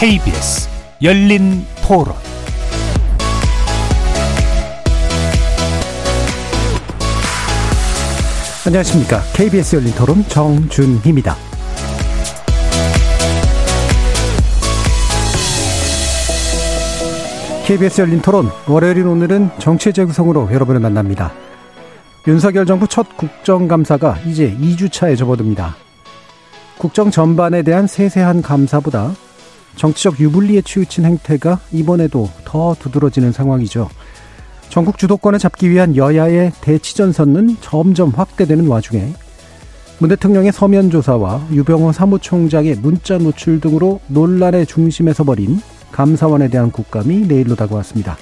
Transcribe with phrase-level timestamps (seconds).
[0.00, 0.68] KBS
[1.02, 2.14] 열린 토론
[8.64, 9.20] 안녕하십니까.
[9.34, 11.34] KBS 열린 토론 정준희입니다.
[17.66, 21.32] KBS 열린 토론 월요일인 오늘은 정치의 재구성으로 여러분을 만납니다.
[22.28, 25.74] 윤석열 정부 첫 국정감사가 이제 2주차에 접어듭니다.
[26.78, 29.10] 국정 전반에 대한 세세한 감사보다
[29.76, 33.88] 정치적 유불리에 치우친 행태가 이번에도 더 두드러지는 상황이죠.
[34.68, 39.14] 전국 주도권을 잡기 위한 여야의 대치전선은 점점 확대되는 와중에
[39.98, 47.26] 문 대통령의 서면 조사와 유병호 사무총장의 문자 노출 등으로 논란의 중심에서 벌인 감사원에 대한 국감이
[47.26, 48.16] 내일로 다가왔습니다.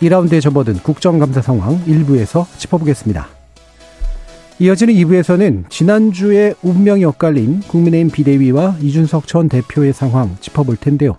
[0.00, 3.35] 2라운드에 접어든 국정감사 상황 일부에서 짚어보겠습니다.
[4.58, 11.14] 이어지는 2부에서는 지난주에 운명이 엇갈린 국민의힘 비대위와 이준석 전 대표의 상황 짚어볼 텐데요.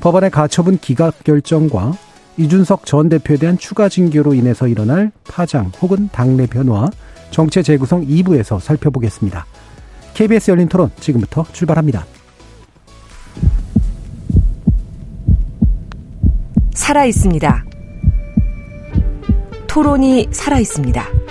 [0.00, 1.94] 법안의 가처분 기각 결정과
[2.36, 6.90] 이준석 전 대표에 대한 추가 징계로 인해서 일어날 파장 혹은 당내 변화,
[7.30, 9.46] 정체 재구성 2부에서 살펴보겠습니다.
[10.12, 12.04] KBS 열린 토론 지금부터 출발합니다.
[16.74, 17.64] 살아 있습니다.
[19.66, 21.27] 토론이 살아 있습니다.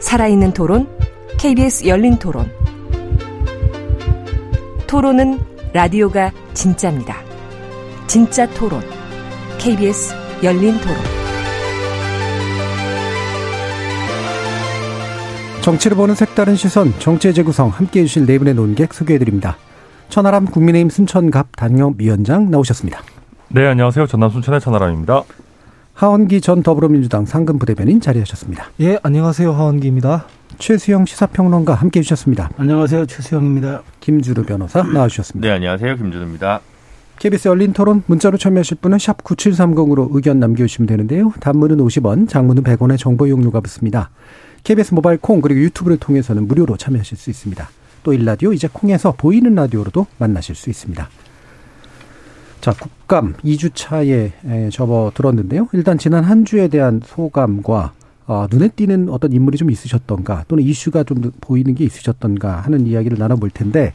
[0.00, 0.88] 살아있는 토론,
[1.38, 2.50] KBS 열린 토론.
[4.86, 5.38] 토론은
[5.72, 7.16] 라디오가 진짜입니다.
[8.06, 8.80] 진짜 토론,
[9.58, 10.96] KBS 열린 토론.
[15.62, 19.58] 정치를 보는 색다른 시선, 정치의 재구성 함께해 주실 네 분의 논객 소개해드립니다.
[20.08, 23.02] 천하람 국민의힘 순천갑 단협위원장 나오셨습니다.
[23.48, 24.06] 네, 안녕하세요.
[24.06, 25.24] 전남 순천의 천하람입니다.
[25.98, 28.70] 하원기 전 더불어민주당 상근 부대변인 자리하셨습니다.
[28.78, 29.50] 예, 안녕하세요.
[29.50, 30.26] 하원기입니다.
[30.60, 32.50] 최수영 시사평론가 함께 해 주셨습니다.
[32.56, 33.06] 안녕하세요.
[33.06, 33.82] 최수영입니다.
[33.98, 35.48] 김주루 변호사 나와주셨습니다.
[35.48, 35.96] 네, 안녕하세요.
[35.96, 36.60] 김주루입니다.
[37.18, 41.32] KBS 열린 토론 문자로 참여하실 분은 샵 9730으로 의견 남겨주시면 되는데요.
[41.40, 44.10] 단문은 50원, 장문은 100원의 정보 이용료가 붙습니다.
[44.62, 47.68] KBS 모바일 콩 그리고 유튜브를 통해서는 무료로 참여하실 수 있습니다.
[48.04, 51.08] 또 일라디오 이제 콩에서 보이는 라디오로도 만나실 수 있습니다.
[52.60, 55.68] 자, 국감 2주차에 접어들었는데요.
[55.72, 57.92] 일단 지난 한 주에 대한 소감과
[58.26, 63.16] 어, 눈에 띄는 어떤 인물이 좀 있으셨던가 또는 이슈가 좀 보이는 게 있으셨던가 하는 이야기를
[63.18, 63.94] 나눠볼 텐데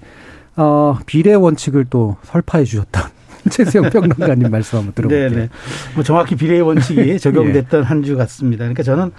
[0.55, 3.03] 어, 비례 원칙을 또 설파해 주셨던
[3.51, 5.29] 최수영 평론가님 말씀 한번 들어볼게요.
[5.29, 5.49] 네네.
[5.93, 7.85] 뭐 정확히 비례 원칙이 적용됐던 예.
[7.85, 8.63] 한주 같습니다.
[8.63, 9.11] 그러니까 저는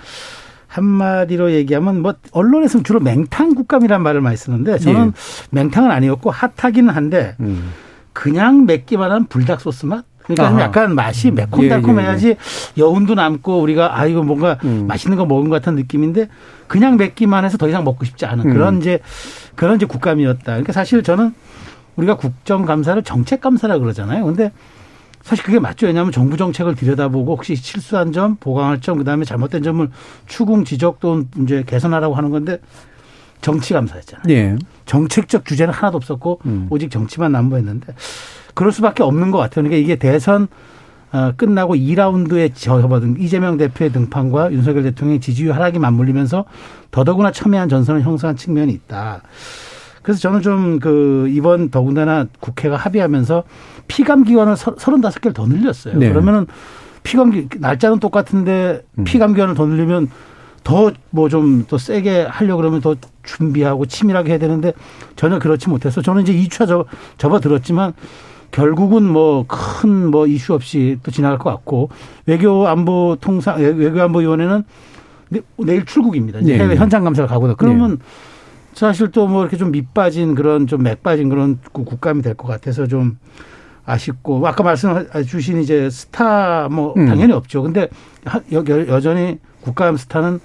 [0.66, 5.12] 한마디로 얘기하면 뭐 언론에서는 주로 맹탕 국감이라는 말을 많이 쓰는데 저는 예.
[5.50, 7.71] 맹탕은 아니었고 핫하기는 한데 음.
[8.14, 10.06] 그냥 맵기만 한 불닭 소스 맛?
[10.22, 11.34] 그러니까 좀 약간 맛이 음.
[11.34, 12.80] 매콤달콤해야지 예, 예, 예.
[12.80, 14.86] 여운도 남고 우리가 아 이거 뭔가 음.
[14.86, 16.28] 맛있는 거 먹은 것 같은 느낌인데
[16.66, 18.53] 그냥 맵기만 해서 더 이상 먹고 싶지 않은 음.
[18.54, 19.00] 그런 이제
[19.54, 20.44] 그런 이제 국감이었다.
[20.44, 21.34] 그러니까 사실 저는
[21.97, 24.24] 우리가 국정감사를 정책감사라 그러잖아요.
[24.24, 24.50] 근데
[25.22, 25.86] 사실 그게 맞죠.
[25.86, 29.88] 왜냐하면 정부 정책을 들여다보고 혹시 실수한 점, 보강할 점, 그다음에 잘못된 점을
[30.26, 32.58] 추궁, 지적 또는 이제 개선하라고 하는 건데
[33.44, 34.25] 정치 감사였잖아요.
[34.31, 34.56] 예.
[34.87, 36.66] 정책적 주제는 하나도 없었고 음.
[36.71, 37.94] 오직 정치만 난무했는데
[38.55, 39.65] 그럴 수밖에 없는 것 같아요.
[39.65, 40.49] 그러니까 이게 대선
[41.12, 46.47] 어, 끝나고 2라운드에 접어든 이재명 대표의 등판과 윤석열 대통령의 지지율 하락이 맞물리면서
[46.91, 49.22] 더더구나 첨예한 전선을 형성한 측면이 있다.
[50.03, 53.44] 그래서 저는 좀 그 이번 더군다나 국회가 합의하면서
[53.88, 55.99] 피감 기관을 35개를 더 늘렸어요.
[55.99, 56.09] 네.
[56.09, 56.47] 그러면은
[57.03, 59.04] 피감 날짜는 똑같은데 음.
[59.04, 60.09] 피감 기관을 더 늘리면
[60.64, 64.72] 더 뭐 좀 더 세게 하려 고 그러면 더 준비하고 치밀하게 해야 되는데
[65.14, 66.86] 전혀 그렇지 못해서 저는 이제 2차 접,
[67.19, 67.92] 접어들었지만
[68.50, 71.91] 결국은 뭐 큰뭐 뭐 이슈 없이 또 지나갈 것 같고
[72.26, 74.64] 외교 안보 통상 외교 안보 위원회는
[75.58, 76.41] 내일 출국입니다.
[76.41, 76.58] 네.
[76.58, 77.56] 해외 현장 감사를 가거든.
[77.56, 78.04] 그러면 네.
[78.74, 83.18] 사실 또 뭐 이렇게 좀 밑빠진 그런 좀 맥빠진 그런 국감이 될 것 같아서 좀
[83.84, 87.06] 아쉽고 아까 말씀 주신 이제 스타 뭐 음.
[87.06, 87.62] 당연히 없죠.
[87.62, 87.89] 근데
[88.53, 90.41] 여전히 국감 스타는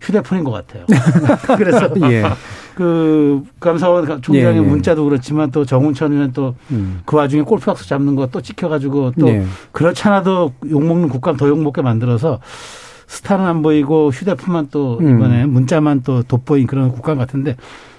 [0.00, 0.84] 휴대폰인 것 같아요.
[1.56, 2.24] 그래서 예.
[2.74, 4.60] 그 감사원 총장의 예, 예.
[4.60, 7.00] 문자도 그렇지만 또 정운천 의원 또그 음.
[7.06, 9.44] 그 와중에 골프박스 잡는 거 또 찍혀가지고 또 예.
[9.72, 12.40] 그렇잖아도 욕먹는 국감 더 욕먹게 만들어서
[13.06, 15.16] 스타는 안 보이고 휴대폰만 또 음.
[15.16, 15.50] 이번에 음.
[15.50, 17.56] 문자만 또 돋보인 그런 국감 같은데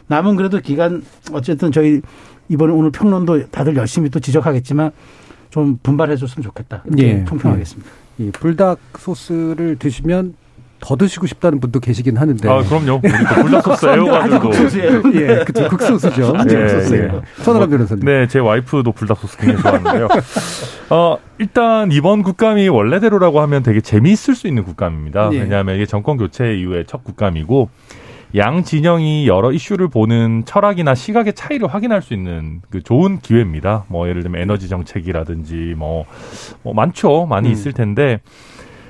[0.07, 2.01] 남은 그래도 기간 어쨌든 저희
[2.49, 4.91] 이번에 오늘 평론도 다들 열심히 또 지적하겠지만
[5.49, 6.83] 좀 분발해 줬으면 좋겠다.
[6.85, 7.25] 이렇게 예.
[7.25, 7.89] 평평하겠습니다.
[8.19, 10.35] 이 불닭 소스를 드시면
[10.79, 12.49] 더 드시고 싶다는 분도 계시긴 하는데.
[12.49, 13.01] 아, 그럼요.
[13.01, 14.51] 불닭소스 애워가지고.
[15.15, 15.67] 예, 그쵸.
[15.67, 16.33] 극소스죠.
[16.37, 17.21] 아주 예, 극소스예요.
[17.43, 18.05] 천하람 변호사님.
[18.05, 20.07] 네, 제 와이프도 불닭소스 굉장히 좋아하는데요.
[20.89, 25.29] 어, 일단 이번 국감이 원래대로라고 하면 되게 재미있을 수 있는 국감입니다.
[25.33, 25.39] 예.
[25.41, 27.69] 왜냐하면 이게 정권 교체 이후에 첫 국감이고,
[28.35, 33.85] 양 진영이 여러 이슈를 보는 철학이나 시각의 차이를 확인할 수 있는 그 좋은 기회입니다.
[33.87, 36.05] 뭐 예를 들면 에너지 정책이라든지 뭐,
[36.61, 37.25] 뭐 많죠.
[37.25, 37.53] 많이 음.
[37.53, 38.19] 있을 텐데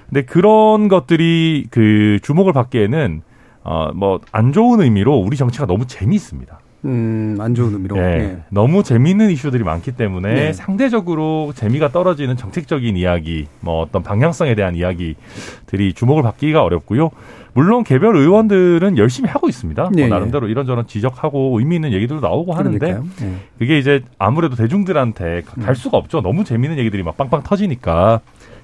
[0.09, 3.21] 근데 그런 것들이 그 주목을 받기에는
[3.63, 6.59] 어 뭐 안 좋은 의미로 우리 정치가 너무 재미있습니다.
[6.85, 7.95] 음, 안 좋은 의미로.
[7.97, 8.17] 네.
[8.17, 8.37] 네.
[8.49, 10.53] 너무 재미있는 이슈들이 많기 때문에 네.
[10.53, 17.09] 상대적으로 재미가 떨어지는 정책적인 이야기, 뭐 어떤 방향성에 대한 이야기들이 주목을 받기가 어렵고요.
[17.53, 19.81] 물론 개별 의원들은 열심히 하고 있습니다.
[19.81, 20.07] 뭐 네.
[20.07, 23.35] 뭐 나름대로 이런저런 지적하고 의미 있는 얘기들도 나오고 하는데 네.
[23.57, 25.73] 그게 이제 아무래도 대중들한테 갈 음.
[25.73, 26.21] 수가 없죠.
[26.21, 28.21] 너무 재미있는 얘기들이 막 빵빵 터지니까.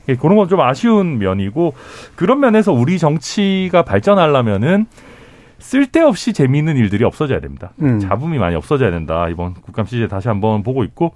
[0.09, 1.73] 예, 그런 건 좀 아쉬운 면이고
[2.15, 4.85] 그런 면에서 우리 정치가 발전하려면은
[5.59, 7.71] 쓸데없이 재미있는 일들이 없어져야 됩니다.
[7.81, 7.99] 음.
[7.99, 9.29] 잡음이 많이 없어져야 된다.
[9.29, 11.13] 이번 국감 시즌 다시 한번 보고 있고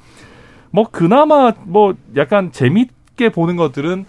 [0.71, 4.05] 뭐 그나마 뭐 약간 재밌게 보는 것들은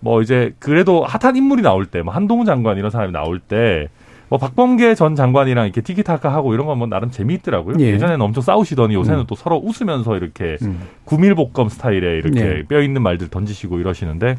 [0.00, 3.88] 뭐 이제 그래도 핫한 인물이 나올 때, 뭐 한동훈 장관 이런 사람이 나올 때,
[4.32, 7.76] 뭐 박범계 전 장관이랑 이렇게 티키타카 하고 이런 건 뭐 나름 재미있더라고요.
[7.80, 7.98] 예.
[7.98, 9.24] 전에는 엄청 싸우시더니 요새는 음.
[9.28, 10.80] 또 서로 웃으면서 이렇게 음.
[11.04, 12.62] 구밀복검 스타일의 이렇게 예.
[12.62, 14.38] 뼈 있는 말들 던지시고 이러시는데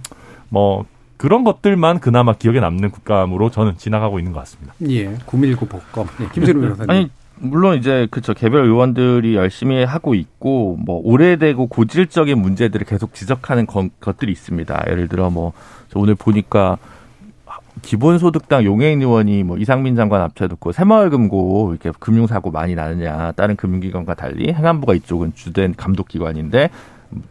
[0.49, 0.83] 뭐
[1.17, 4.73] 그런 것들만 그나마 기억에 남는 국감으로 저는 지나가고 있는 것 같습니다.
[4.89, 6.07] 예, 구밀고 복검.
[6.21, 6.89] 예, 김재룡 변호사님.
[6.89, 13.67] 아니 물론 이제 그쵸 개별 의원들이 열심히 하고 있고 뭐 오래되고 고질적인 문제들을 계속 지적하는
[13.67, 14.85] 것, 것들이 있습니다.
[14.89, 15.53] 예를 들어 뭐
[15.93, 16.79] 오늘 보니까
[17.83, 24.51] 기본소득당 용해인 의원이 뭐 이상민 장관 앞쳐놓고 새마을금고 이렇게 금융사고 많이 나느냐 다른 금융기관과 달리
[24.51, 26.69] 행안부가 이쪽은 주된 감독기관인데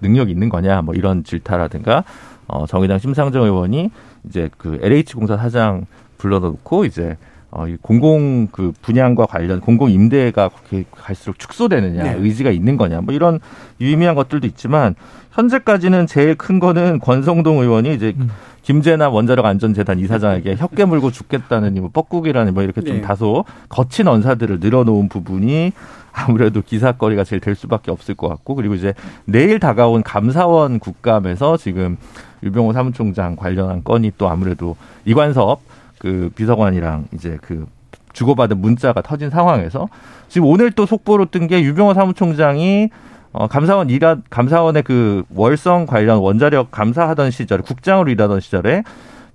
[0.00, 2.04] 능력 있는 거냐 뭐 이런 질타라든가
[2.46, 3.90] 어 정의당 심상정 의원이
[4.28, 5.87] 이제 그 LH공사 사장
[6.19, 7.16] 불러놓고 이제
[7.50, 12.16] 어, 이 공공 그 분양과 관련 공공 임대가 그렇게 갈수록 축소되느냐 네.
[12.19, 13.40] 의지가 있는 거냐 뭐 이런
[13.81, 14.94] 유의미한 것들도 있지만
[15.32, 18.31] 현재까지는 제일 큰 거는 권성동 의원이 이제 음.
[18.62, 23.03] 김재나 원자력 안전재단 이사장에게 혀깨 물고 죽겠다는 뭐 뻐꾸기라는 뭐 이렇게 좀 네.
[23.03, 25.73] 다소 거친 언사들을 늘어놓은 부분이
[26.12, 28.94] 아무래도 기사거리가 제일 될 수밖에 없을 것 같고 그리고 이제
[29.25, 31.97] 내일 다가온 감사원 국감에서 지금
[32.43, 35.61] 유병호 사무총장 관련한 건이 또 아무래도 이관섭
[35.99, 37.67] 그 비서관이랑 이제 그
[38.12, 39.88] 주고받은 문자가 터진 상황에서
[40.29, 42.91] 지금 오늘 또 속보로 뜬 게 유병호 사무총장이
[43.32, 48.84] 어, 감사원 일하, 감사원의 그 월성 관련 원자력 감사하던 시절에 국장으로 일하던 시절에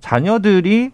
[0.00, 0.90] 자녀들이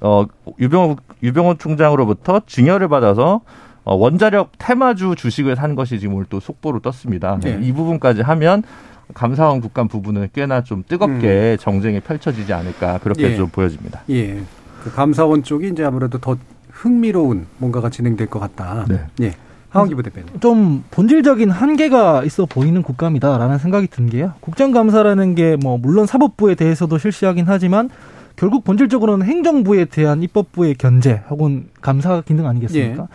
[0.00, 0.26] 어,
[0.60, 3.40] 유병호, 유병호 총장으로부터 증여를 받아서
[3.84, 7.38] 어, 원자력 테마주 주식을 산 것이 지금 오늘 또 속보로 떴습니다.
[7.40, 7.58] 네.
[7.62, 8.62] 이 부분까지 하면
[9.14, 11.56] 감사원 국감 부분은 꽤나 좀 뜨겁게 음.
[11.58, 13.36] 정쟁이 펼쳐지지 않을까 그렇게 예.
[13.36, 14.02] 좀 보여집니다.
[14.10, 14.40] 예.
[14.82, 16.36] 그 감사원 쪽이 이제 아무래도 더
[16.70, 18.84] 흥미로운 뭔가가 진행될 것 같다.
[18.88, 19.00] 네.
[19.20, 19.34] 예.
[19.72, 20.40] 하원기 부대표님.
[20.40, 24.34] 좀 본질적인 한계가 있어 보이는 국감이다라는 생각이 든 게요.
[24.40, 27.90] 국정감사라는 게 뭐 물론 사법부에 대해서도 실시하긴 하지만
[28.36, 33.02] 결국 본질적으로는 행정부에 대한 입법부의 견제 혹은 감사 기능 아니겠습니까?
[33.02, 33.06] 예.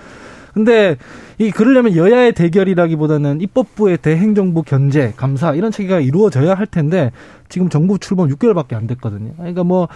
[0.53, 0.97] 근데
[1.37, 7.11] 이 그러려면 여야의 대결이라기보다는 입법부의 대행정부 견제, 감사 이런 체계가 이루어져야 할 텐데
[7.47, 9.33] 지금 정부 출범 6개월밖에 안 됐거든요.
[9.37, 9.87] 그러니까 뭐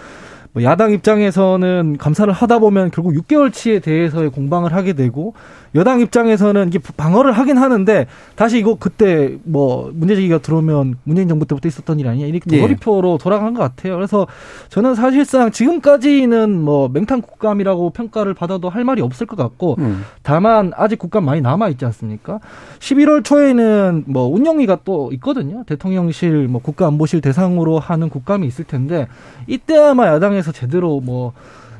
[0.52, 5.34] 뭐 야당 입장에서는 감사를 하다 보면 결국 6개월치에 대해서의 공방을 하게 되고
[5.74, 8.06] 여당 입장에서는 이게 방어를 하긴 하는데
[8.36, 13.14] 다시 이거 그때 뭐 문제 제기가 들어오면 문재인 정부 때부터 있었던 일 아니냐 이렇게 도리표로
[13.14, 13.18] 예.
[13.22, 13.94] 돌아간 것 같아요.
[13.94, 14.26] 그래서
[14.68, 20.04] 저는 사실상 지금까지는 뭐 맹탕 국감이라고 평가를 받아도 할 말이 없을 것 같고 음.
[20.22, 22.40] 다만 아직 국감 많이 남아 있지 않습니까?
[22.80, 25.64] 11월 초에는 뭐 운영위가 또 있거든요.
[25.64, 29.08] 대통령실 뭐 국가안보실 대상으로 하는 국감이 있을 텐데
[29.46, 31.32] 이때 아마 야당에서 제대로 뭐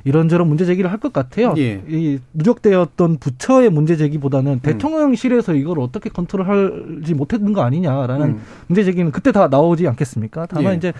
[0.04, 1.54] 이런저런 문제 제기를 할 것 같아요.
[1.58, 1.82] 예.
[1.88, 4.60] 이 누적되었던 부처의 문제 제기보다는 음.
[4.60, 8.40] 대통령실에서 이걸 어떻게 컨트롤하지 못했는 거 아니냐라는 음.
[8.68, 10.46] 문제 제기는 그때 다 나오지 않겠습니까?
[10.46, 10.76] 다만 예.
[10.76, 10.92] 이제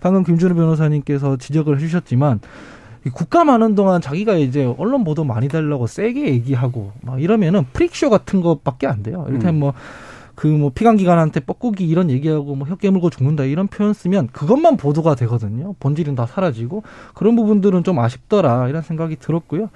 [0.00, 2.40] 방금 김준우 변호사님께서 지적을 해주셨지만
[3.12, 8.40] 국감 하는 동안 자기가 이제 언론 보도 많이 달라고 세게 얘기하고 막 이러면은 프릭쇼 같은
[8.42, 9.24] 것밖에 안 돼요.
[9.28, 9.60] 이를테면 음.
[9.60, 9.74] 뭐
[10.40, 15.14] 그 뭐 피감기관한테 뻐꾸기 이런 얘기하고 뭐 혀 깨물고 죽는다 이런 표현 쓰면 그것만 보도가
[15.14, 15.74] 되거든요.
[15.80, 16.82] 본질은 다 사라지고
[17.14, 19.68] 그런 부분들은 좀 아쉽더라 이런 생각이 들었고요.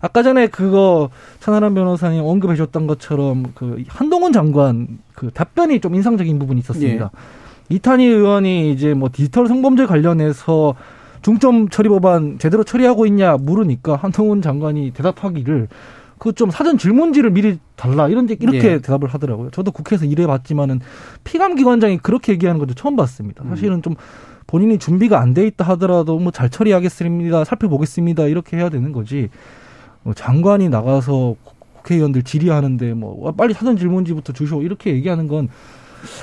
[0.00, 6.38] 아까 전에 그거 천하람 변호사님 언급해 줬던 것처럼 그 한동훈 장관 그 답변이 좀 인상적인
[6.38, 7.10] 부분이 있었습니다.
[7.12, 7.74] 예.
[7.74, 10.76] 이탄희 의원이 이제 뭐 디지털 성범죄 관련해서
[11.22, 15.68] 중점 처리 법안 제대로 처리하고 있냐 물으니까 한동훈 장관이 대답하기를
[16.18, 18.78] 그 좀 사전 질문지를 미리 달라 이런 이렇게 예.
[18.78, 19.50] 대답을 하더라고요.
[19.50, 20.80] 저도 국회에서 일해봤지만은
[21.24, 23.44] 피감기관장이 그렇게 얘기하는 것도 처음 봤습니다.
[23.44, 23.50] 음.
[23.50, 23.94] 사실은 좀
[24.46, 29.28] 본인이 준비가 안 돼 있다 하더라도 뭐 잘 처리하겠습니다, 살펴보겠습니다 이렇게 해야 되는 거지.
[30.02, 31.34] 뭐 장관이 나가서
[31.76, 35.48] 국회의원들 질의하는데 뭐 빨리 사전 질문지부터 주시오 이렇게 얘기하는 건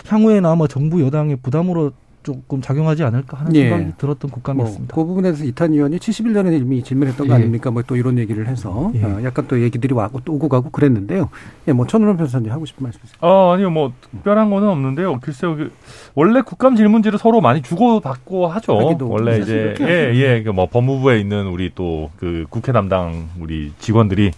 [0.08, 1.92] 향후에는 아마 정부 여당의 부담으로
[2.24, 3.70] 조금 작용하지 않을까 하는 예.
[3.70, 4.96] 생각이 들었던 뭐, 국감이었습니다.
[4.96, 7.38] 그 부분에서 이탄 의원이 71년에 이미 질문했던 거 예.
[7.38, 7.70] 아닙니까?
[7.70, 9.04] 뭐 또 이런 얘기를 해서 예.
[9.04, 11.30] 어, 약간 또 얘기들이 와고 또 오고 가고 그랬는데요.
[11.68, 13.18] 예, 뭐 천우람 변호사님 하고 싶은 말씀 있으세요?
[13.20, 15.20] 어, 아니요, 뭐, 특별한 거는 없는데요.
[15.20, 15.72] 글쎄요, 그,
[16.16, 18.80] 원래 국감 질문지를 서로 많이 주고받고 하죠.
[18.80, 23.74] 하기도 원래 이제, 예, 예, 그 뭐, 법무부에 있는 우리 또, 그, 국회 담당 우리
[23.80, 24.32] 직원들이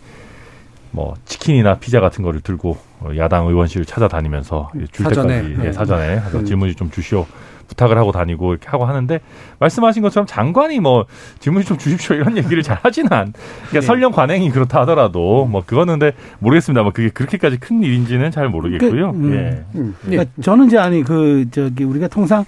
[0.91, 5.67] 뭐, 치킨이나 피자 같은 거를 들고 어, 야당 의원실을 찾아다니면서 줄 사전에, 때까지, 네.
[5.67, 6.45] 예, 사전에 음.
[6.45, 7.25] 질문지 좀 주시오.
[7.73, 9.19] 부탁을 하고 다니고 이렇게 하고 하는데
[9.59, 11.05] 말씀하신 것처럼 장관이 뭐
[11.39, 13.33] 질문지 좀 주십시오 이런 얘기를 잘 하지는 않.
[13.33, 13.81] 그러니까 네.
[13.81, 16.83] 설령 관행이 그렇다 하더라도 뭐 그거는 근데 모르겠습니다.
[16.83, 19.11] 뭐 그게 그렇게까지 큰 일인지는 잘 모르겠고요.
[19.11, 19.33] 그, 음.
[19.33, 19.77] 예.
[19.77, 20.09] 음, 예.
[20.09, 22.45] 그러니까 저는 이제 아니 그 저기 우리가 통상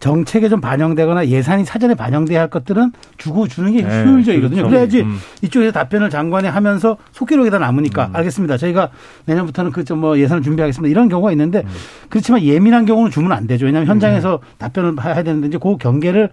[0.00, 4.62] 정책에 좀 반영되거나 예산이 사전에 반영돼야 할 것들은 주고 주는 게 네, 효율적이거든요.
[4.62, 4.68] 그렇죠.
[4.70, 5.18] 그래야지 음.
[5.42, 8.16] 이쪽에서 답변을 장관이 하면서 속기록에다 남으니까 음.
[8.16, 8.56] 알겠습니다.
[8.58, 8.90] 저희가
[9.26, 10.88] 내년부터는 그 좀 뭐 예산을 준비하겠습니다.
[10.90, 11.68] 이런 경우가 있는데 음.
[12.08, 13.66] 그렇지만 예민한 경우는 주면 안 되죠.
[13.66, 16.30] 왜냐하면 현장에서 답변을 해야 되는데 이제 그 경계를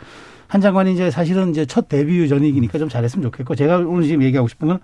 [0.47, 4.47] 한 장관이 이제 사실은 이제 첫 데뷔 전이기니까 좀 잘했으면 좋겠고 제가 오늘 지금 얘기하고
[4.47, 4.79] 싶은 건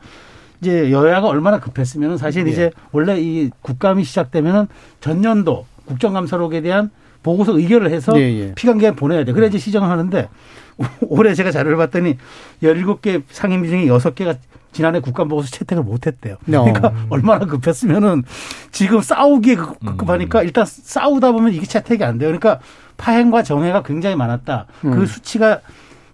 [0.60, 2.52] 이제 여야가 얼마나 급했으면 사실 예.
[2.52, 4.68] 이제 원래 이 국감이 시작되면은
[5.02, 6.90] 전년도 국정감사록에 대한
[7.24, 8.54] 보고서 의결을 해서 예, 예.
[8.56, 9.32] 피감기에 보내야 돼.
[9.34, 10.30] 그래야지 시정을 하는데
[11.01, 12.18] 올해 제가 자료를 봤더니
[12.63, 14.38] 17개 상임위 중에 6개가
[14.72, 16.38] 지난해 국감 보고서 채택을 못 했대요.
[16.63, 16.94] 그러니까 어.
[17.10, 18.24] 얼마나 급했으면은
[18.72, 19.98] 지금 싸우기에 급- 음.
[19.98, 22.30] 급하니까 일단 싸우다 보면 이게 채택이 안 돼요.
[22.30, 22.60] 그러니까
[22.98, 24.68] 파행과 정해가 굉장히 많았다.
[24.86, 24.92] 음.
[24.92, 25.60] 그 수치가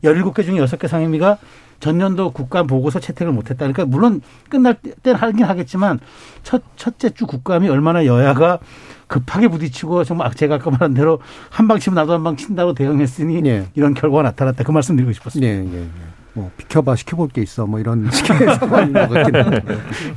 [0.03, 1.37] 17개 중에 6개 상임위가
[1.79, 3.57] 전년도 국감 보고서 채택을 못했다.
[3.67, 5.99] 그러니까 물론 끝날 때는 하긴 하겠지만
[6.43, 8.59] 첫 첫째 주 국감이 얼마나 여야가
[9.07, 11.19] 급하게 부딪히고 정말 제가 아까 말한 대로
[11.49, 13.67] 한 방 치면 나도 한 방 친다고 대응했으니 예.
[13.75, 14.63] 이런 결과가 나타났다.
[14.63, 15.51] 그 말씀 드리고 싶었습니다.
[15.53, 15.87] 예, 예, 예.
[16.33, 19.63] 뭐 비켜봐 시켜볼 게 있어 뭐 이런 식의 상황인 것 같긴 한데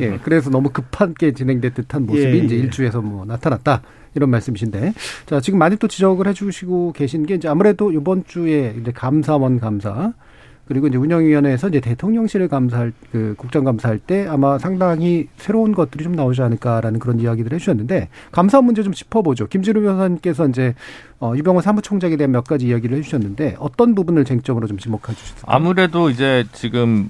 [0.00, 2.61] 예 그래서 너무 급하게 진행된 듯한 모습이 예, 이제 예.
[2.61, 3.81] 일주에서 뭐 나타났다
[4.14, 4.93] 이런 말씀이신데
[5.26, 10.12] 자 지금 많이 또 지적을 해주시고 계신 게 이제 아무래도 이번 주에 이제 감사원 감사
[10.70, 16.12] 그리고 이제 운영위원회에서 이제 대통령실을 감사할 그 국정 감사할 때 아마 상당히 새로운 것들이 좀
[16.12, 19.48] 나오지 않을까라는 그런 이야기들을 해주셨는데 감사 문제 좀 짚어보죠.
[19.48, 20.76] 김진우 변호사님께서 이제
[21.18, 25.42] 어, 이병헌 사무총장에 대한 몇 가지 이야기를 해주셨는데 어떤 부분을 쟁점으로 좀 지목해 주셨어요?
[25.44, 27.08] 아무래도 이제 지금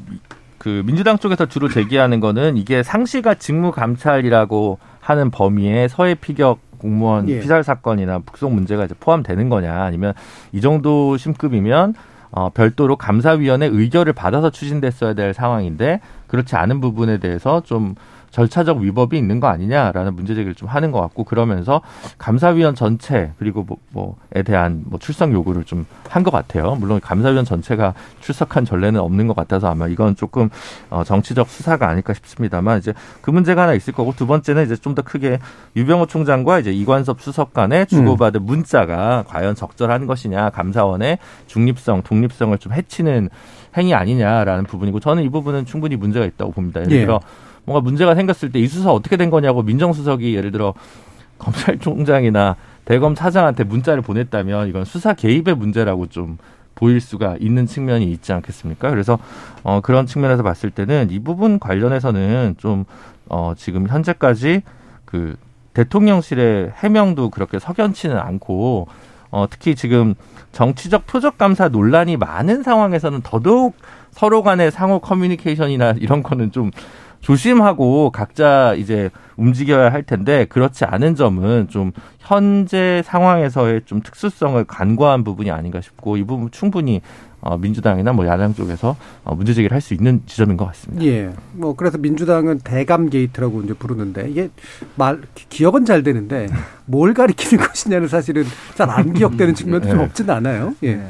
[0.57, 7.29] 그 민주당 쪽에서 주로 제기하는 거는 이게 상시가 직무 감찰이라고 하는 범위에 서해 피격 공무원
[7.29, 7.41] 예.
[7.41, 10.15] 피살 사건이나 북송 문제가 이제 포함되는 거냐 아니면
[10.53, 11.95] 이 정도 심급이면
[12.33, 17.95] 어, 별도로 감사위원회 의결을 받아서 추진됐어야 될 상황인데 그렇지 않은 부분에 대해서 좀
[18.31, 21.81] 절차적 위법이 있는 거 아니냐라는 문제 제기를 좀 하는 것 같고 그러면서
[22.19, 26.75] 감사위원 전체 그리고 뭐, 뭐에 대한 뭐 출석 요구를 좀 한 것 같아요.
[26.75, 30.51] 물론 감사위원 전체가 출석한 전례는 없는 것 같아서 아마 이건 조금
[30.91, 34.91] 어, 정치적 수사가 아닐까 싶습니다만 이제 그 문제가 하나 있을 거고 두 번째는 이제 좀
[34.95, 35.39] 더 크게
[35.77, 42.73] 유병호 총장과 이제 이관섭 수석 간에 주고받은 문자가 과연 적절한 것이냐 감사원의 중립성, 독립성을 좀
[42.73, 43.29] 해치는
[43.77, 46.81] 행위 아니냐라는 부분이고 저는 이 부분은 충분히 문제가 있다고 봅니다.
[46.81, 47.01] 예를 예.
[47.03, 47.21] 들어
[47.65, 50.75] 뭔가 문제가 생겼을 때 이 수사 어떻게 된 거냐고 민정수석이 예를 들어
[51.39, 56.39] 검찰총장이나 대검 차장한테 문자를 보냈다면 이건 수사 개입의 문제라고 좀
[56.75, 58.91] 보일 수가 있는 측면이 있지 않겠습니까?
[58.91, 59.19] 그래서
[59.63, 62.85] 어 그런 측면에서 봤을 때는 이 부분 관련해서는 좀
[63.31, 64.63] 어 지금 현재까지
[65.05, 65.37] 그
[65.73, 68.89] 대통령실의 해명도 그렇게 석연치는 않고
[69.31, 70.17] 어 특히 지금
[70.53, 73.77] 정치적 표적 감사 논란이 많은 상황에서는 더더욱
[74.11, 76.73] 서로 간의 상호 커뮤니케이션이나 이런 거는 좀
[77.21, 85.25] 조심하고 각자 이제 움직여야 할 텐데 그렇지 않은 점은 좀 현재 상황에서의 좀 특수성을 간과한
[85.25, 87.01] 부분이 아닌가 싶고 이 부분 충분히
[87.43, 91.03] 어, 민주당이나 뭐 야당 쪽에서 어, 문제 제기를 할 수 있는 지점인 것 같습니다.
[91.07, 91.31] 예.
[91.53, 94.51] 뭐 그래서 민주당은 대감 게이트라고 이제 부르는데 이게
[94.95, 96.49] 말 기억은 잘 되는데
[96.85, 98.45] 뭘 가리키는 것이냐는 사실은
[98.75, 100.05] 잘 안 기억되는 측면도 좀 네.
[100.05, 100.75] 없지는 않아요.
[100.85, 101.01] 예.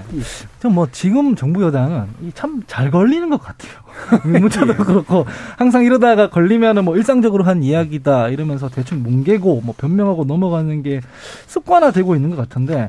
[0.71, 3.73] 뭐 지금 정부 여당은 참 잘 걸리는 것 같아요.
[4.25, 10.83] 문자도 그렇고 항상 이러다가 걸리면은 뭐 일상적으로 한 이야기다 이러면서 대충 뭉개고 뭐 변명하고 넘어가는
[10.83, 11.01] 게
[11.49, 12.89] 습관화되고 있는 것 같은데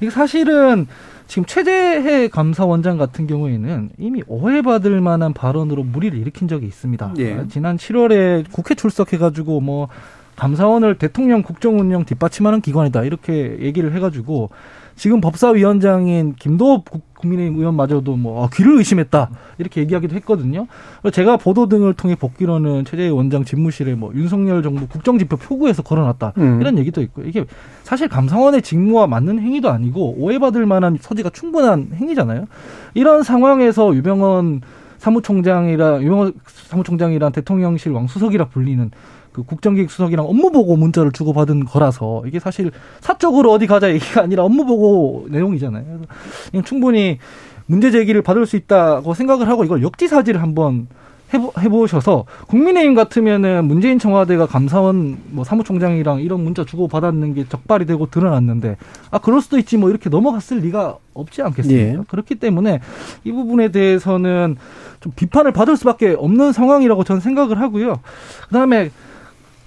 [0.00, 0.86] 이게 사실은
[1.28, 7.14] 지금 최재해 감사원장 같은 경우에는 이미 오해받을 만한 발언으로 무리를 일으킨 적이 있습니다.
[7.18, 7.46] 예.
[7.48, 9.88] 지난 7월에 국회 출석해가지고 뭐
[10.36, 14.50] 감사원을 대통령 국정운영 뒷받침하는 기관이다 이렇게 얘기를 해가지고
[14.98, 20.66] 지금 법사위원장인 김도업 국- 국민의힘 의원마저도 뭐 아, 귀를 의심했다 이렇게 얘기하기도 했거든요.
[21.12, 26.60] 제가 보도 등을 통해 복귀로는 최재해 원장 집무실에 뭐 윤석열 정부 국정지표 표구에서 걸어놨다 음.
[26.60, 27.44] 이런 얘기도 있고 이게
[27.82, 32.46] 사실 감사원의 직무와 맞는 행위도 아니고 오해받을 만한 소지가 충분한 행위잖아요.
[32.94, 34.60] 이런 상황에서 유병헌
[34.98, 38.90] 사무총장이라 유병헌 사무총장이란 대통령실 왕수석이라 불리는
[39.32, 42.70] 그 국정기획 수석이랑 업무 보고 문자를 주고받은 거라서 이게 사실
[43.00, 45.84] 사적으로 어디 가자 얘기가 아니라 업무 보고 내용이잖아요.
[45.84, 46.04] 그래서
[46.50, 47.18] 그냥 충분히
[47.66, 50.88] 문제 제기를 받을 수 있다고 생각을 하고 이걸 역지사지를 한번
[51.34, 57.84] 해보, 해보셔서 국민의힘 같으면은 문재인 청와대가 감사원 뭐 사무총장이랑 이런 문자 주고 받았는 게 적발이
[57.84, 58.76] 되고 드러났는데
[59.10, 61.98] 아 그럴 수도 있지 뭐 이렇게 넘어갔을 리가 없지 않겠습니까?
[61.98, 61.98] 예.
[62.08, 62.80] 그렇기 때문에
[63.24, 64.56] 이 부분에 대해서는
[65.00, 68.00] 좀 비판을 받을 수밖에 없는 상황이라고 저는 생각을 하고요.
[68.48, 68.90] 그다음에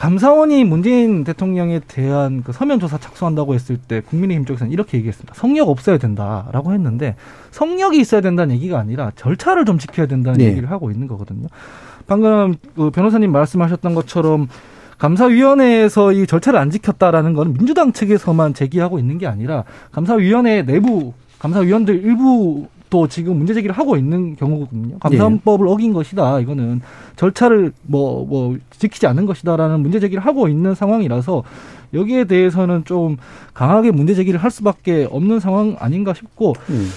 [0.01, 5.35] 감사원이 문재인 대통령에 대한 그 서면 조사 착수한다고 했을 때 국민의힘 쪽에서는 이렇게 얘기했습니다.
[5.35, 7.15] 성역 없어야 된다라고 했는데
[7.51, 10.45] 성역이 있어야 된다는 얘기가 아니라 절차를 좀 지켜야 된다는 네.
[10.45, 11.49] 얘기를 하고 있는 거거든요.
[12.07, 14.47] 방금 그 변호사님 말씀하셨던 것처럼
[14.97, 22.03] 감사위원회에서 이 절차를 안 지켰다라는 건 민주당 측에서만 제기하고 있는 게 아니라 감사위원회 내부 감사위원들
[22.03, 24.99] 일부 또 지금 문제 제기를 하고 있는 경우거든요.
[24.99, 26.41] 감사원법을 어긴 것이다.
[26.41, 26.81] 이거는
[27.15, 31.43] 절차를 뭐, 뭐, 지키지 않은 것이다라는 문제 제기를 하고 있는 상황이라서
[31.93, 33.17] 여기에 대해서는 좀
[33.53, 36.89] 강하게 문제 제기를 할 수밖에 없는 상황 아닌가 싶고, 음.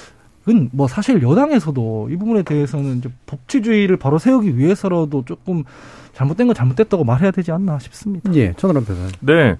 [0.44, 5.64] 그건 뭐 사실 여당에서도 이 부분에 대해서는 이제 법치주의를 바로 세우기 위해서라도 조금
[6.12, 8.32] 잘못된 건 잘못됐다고 말해야 되지 않나 싶습니다.
[8.34, 9.12] 예, 천하람 변호사님.
[9.20, 9.56] 네.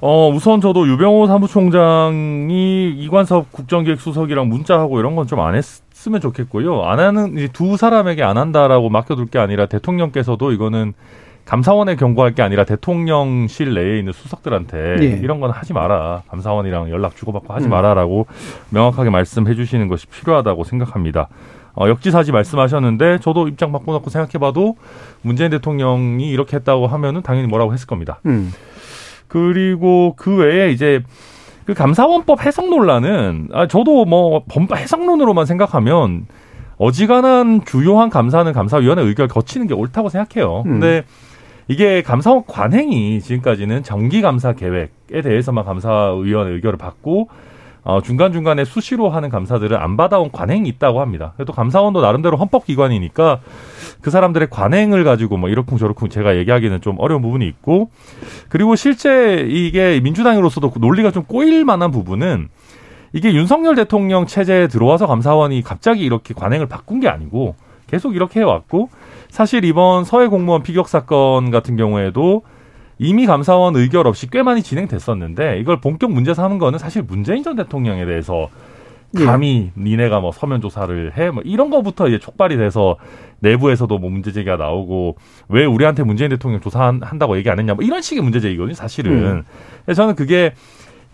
[0.00, 6.82] 어, 우선 저도 유병호 사무총장이 이관섭 국정기획수석이랑 문자하고 이런 건 좀 안 했으면 좋겠고요.
[6.84, 10.94] 안 하는, 이제 두 사람에게 안 한다라고 맡겨둘 게 아니라 대통령께서도 이거는
[11.48, 15.04] 감사원에 경고할 게 아니라 대통령실 내에 있는 수석들한테 예.
[15.22, 16.22] 이런 건 하지 마라.
[16.28, 17.70] 감사원이랑 연락 주고받고 하지 음.
[17.70, 18.26] 마라라고
[18.68, 21.28] 명확하게 말씀해 주시는 것이 필요하다고 생각합니다.
[21.74, 24.76] 어, 역지사지 말씀하셨는데 저도 입장 바꿔놓고 생각해봐도
[25.22, 28.20] 문재인 대통령이 이렇게 했다고 하면은 당연히 뭐라고 했을 겁니다.
[28.26, 28.52] 음.
[29.26, 31.02] 그리고 그 외에 이제
[31.64, 36.26] 그 감사원법 해석 논란은 아 저도 뭐 범- 해석론으로만 생각하면
[36.76, 40.62] 어지간한 주요한 감사는 감사위원회 의결 거치는 게 옳다고 생각해요.
[40.66, 40.72] 음.
[40.80, 41.04] 근데
[41.68, 47.28] 이게 감사원 관행이 지금까지는 정기 감사 계획에 대해서만 감사위원회 의결을 받고
[47.84, 51.32] 어, 중간중간에 수시로 하는 감사들은 안 받아온 관행이 있다고 합니다.
[51.36, 53.40] 그래도 감사원도 나름대로 헌법기관이니까
[54.00, 57.90] 그 사람들의 관행을 가지고 뭐 이렇쿵 저렇쿵 제가 얘기하기는 좀 어려운 부분이 있고
[58.48, 62.48] 그리고 실제 이게 민주당으로서도 그 논리가 좀 꼬일 만한 부분은
[63.12, 67.54] 이게 윤석열 대통령 체제에 들어와서 감사원이 갑자기 이렇게 관행을 바꾼 게 아니고
[67.88, 68.90] 계속 이렇게 해왔고
[69.28, 72.42] 사실 이번 서해 공무원 피격 사건 같은 경우에도
[72.98, 77.56] 이미 감사원 의결 없이 꽤 많이 진행됐었는데 이걸 본격 문제 삼은 거는 사실 문재인 전
[77.56, 78.48] 대통령에 대해서
[79.18, 79.24] 예.
[79.24, 82.96] 감히 니네가 뭐 서면 조사를 해 뭐 이런 거부터 이제 촉발이 돼서
[83.40, 85.16] 내부에서도 뭐 문제 제기가 나오고
[85.48, 89.44] 왜 우리한테 문재인 대통령 조사한다고 얘기 안 했냐 뭐 이런 식의 문제 제기거든요 사실은
[89.86, 89.94] 음.
[89.94, 90.52] 저는 그게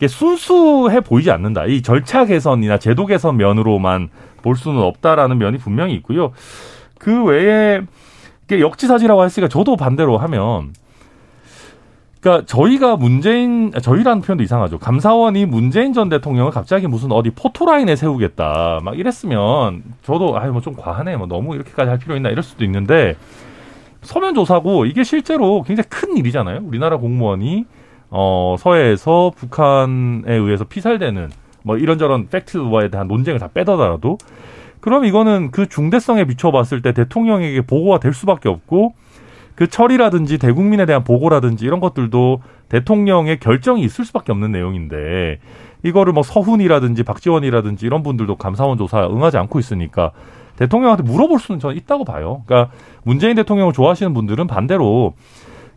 [0.07, 4.09] 순수해 보이지 않는다 이 절차 개선이나 제도 개선 면으로만
[4.44, 6.30] 볼 수는 없다라는 면이 분명히 있고요
[6.98, 7.80] 그 외에
[8.50, 10.72] 역지사지라고 했으니까 저도 반대로 하면
[12.20, 14.78] 그러니까 저희가 문재인 아, 저희라는 표현도 이상하죠.
[14.78, 20.74] 감사원이 문재인 전 대통령을 갑자기 무슨 어디 포토라인에 세우겠다 막 이랬으면 저도 아유 뭐 좀
[20.74, 23.16] 과하네 뭐 너무 이렇게까지 할 필요 있나 이럴 수도 있는데
[24.00, 26.61] 서면 조사고 이게 실제로 굉장히 큰 일이잖아요.
[26.64, 27.66] 우리나라 공무원이
[28.09, 31.30] 어 서해에서 북한에 의해서 피살되는
[31.64, 34.18] 뭐 이런저런 팩트에 대한 논쟁을 다 빼더라도
[34.81, 38.94] 그럼 이거는 그 중대성에 비춰봤을 때 대통령에게 보고가 될 수밖에 없고
[39.55, 45.38] 그 처리라든지 대국민에 대한 보고라든지 이런 것들도 대통령의 결정이 있을 수밖에 없는 내용인데
[45.85, 50.11] 이거를 뭐 서훈이라든지 박지원이라든지 이런 분들도 감사원 조사 응하지 않고 있으니까
[50.57, 52.42] 대통령한테 물어볼 수는 저는 있다고 봐요.
[52.46, 52.72] 그러니까
[53.05, 55.14] 문재인 대통령을 좋아하시는 분들은 반대로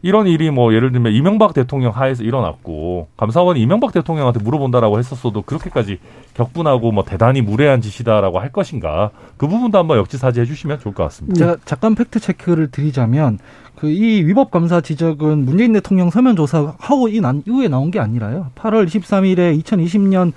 [0.01, 5.99] 이런 일이 뭐 예를 들면 이명박 대통령 하에서 일어났고 감사원이 이명박 대통령한테 물어본다라고 했었어도 그렇게까지
[6.35, 11.03] 격분하고 뭐 대단히 무례한 짓이다라고 할 것인가 그 부분도 한번 역지사지 해 주시면 좋을 것
[11.03, 11.35] 같습니다.
[11.37, 13.39] 제가 잠깐 팩트 체크를 드리자면
[13.75, 18.47] 그 이 위법 감사 지적은 문재인 대통령 서면 조사하고 이 난 이후에 나온 게 아니라요.
[18.55, 20.33] 8월 23일에 2020년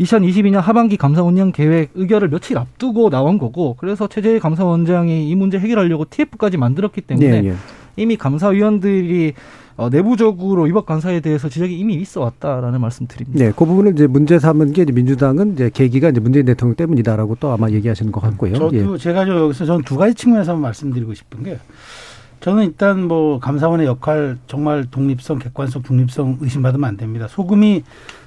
[0.00, 5.58] 2022년 하반기 감사 운영 계획 의결을 며칠 앞두고 나온 거고 그래서 최재희 감사원장이 이 문제
[5.58, 7.54] 해결하려고 TF까지 만들었기 때문에 예, 예.
[7.98, 9.34] 이미 감사위원들이
[9.76, 13.44] 어, 내부적으로 위법 감사에 대해서 지적이 이미 있어 왔다라는 말씀드립니다.
[13.44, 17.36] 네, 그 부분을 이제 문제 삼은 게 이제 민주당은 이제 계기가 이제 문재인 대통령 때문이다라고
[17.38, 18.54] 또 아마 얘기하시는 것 같고요.
[18.54, 18.98] 저도 예.
[18.98, 21.58] 제가 저 여기서 저는 두 가지 측면에서 말씀드리고 싶은 게
[22.40, 27.28] 저는 일단 뭐 감사원의 역할 정말 독립성, 객관성, 중립성 의심받으면 안 됩니다.
[27.28, 27.84] 소금이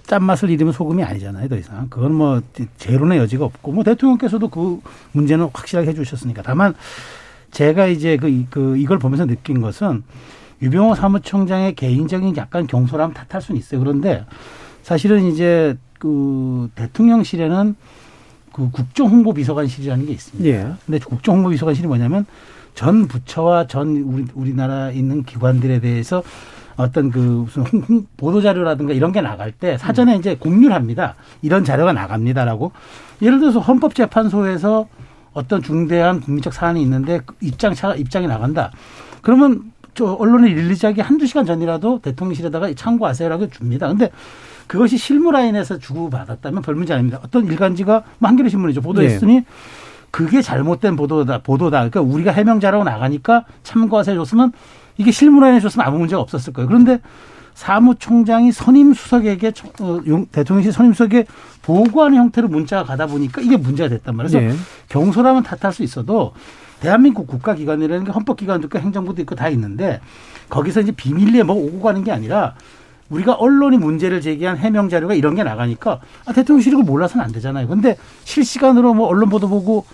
[0.07, 1.87] 짠맛을 잃으면 소금이 아니잖아요, 더 이상.
[1.89, 2.41] 그건 뭐
[2.77, 4.79] 제론의 여지가 없고 뭐 대통령께서도 그
[5.13, 6.41] 문제는 확실하게 해주셨으니까.
[6.43, 6.73] 다만
[7.51, 10.03] 제가 이제 그, 이- 그 이걸 보면서 느낀 것은
[10.61, 13.79] 유병호 사무총장의 개인적인 약간 경솔함 탓할 수는 있어요.
[13.79, 14.25] 그런데
[14.83, 17.75] 사실은 이제 그 대통령실에는
[18.53, 20.49] 그 국정홍보비서관실이라는 게 있습니다.
[20.49, 20.73] 예.
[20.85, 22.25] 근데 국정홍보비서관실이 뭐냐면
[22.75, 26.23] 전 부처와 전 우리 우리나라 있는 기관들에 대해서
[26.77, 31.15] 어떤 그 무슨 홍, 홍, 보도 자료라든가 이런 게 나갈 때 사전에 이제 공유를 합니다.
[31.41, 32.71] 이런 자료가 나갑니다라고.
[33.21, 34.87] 예를 들어서 헌법재판소에서
[35.33, 38.71] 어떤 중대한 국민적 사안이 있는데 그 입장 차 입장이 나간다.
[39.21, 43.87] 그러면 저 언론에 릴리즈하기 한두 시간 전이라도 대통령실에다가 참고하세요라고 줍니다.
[43.87, 44.09] 근데
[44.67, 47.19] 그것이 실무 라인에서 주고받았다면 별 문제 아닙니다.
[47.23, 48.81] 어떤 일간지가 뭐 한겨레 신문이죠.
[48.81, 49.45] 보도했으니 네.
[50.11, 51.39] 그게 잘못된 보도다.
[51.39, 51.77] 보도다.
[51.79, 54.51] 그러니까 우리가 해명자라고 나가니까 참고하세요 줬으면
[54.97, 56.67] 이게 실무 라인에 줬으면 아무 문제가 없었을 거예요.
[56.67, 56.99] 그런데
[57.61, 61.27] 사무총장이 선임 수석에게 어, 대통령실 선임 수석에
[61.61, 64.39] 보고하는 형태로 문자가 가다 보니까 이게 문제가 됐단 말이에요.
[64.39, 64.63] 그래서 네.
[64.89, 66.33] 경솔하면 탓할 수 있어도
[66.79, 70.01] 대한민국 국가기관이라는 게 헌법기관도 있고 행정부도 있고 다 있는데
[70.49, 72.55] 거기서 이제 비밀리에 뭐 오고 가는 게 아니라
[73.11, 77.67] 우리가 언론이 문제를 제기한 해명 자료가 이런 게 나가니까 아, 대통령실이 그걸 몰라서는 안 되잖아요.
[77.67, 79.85] 근데 실시간으로 뭐 언론 보도 보고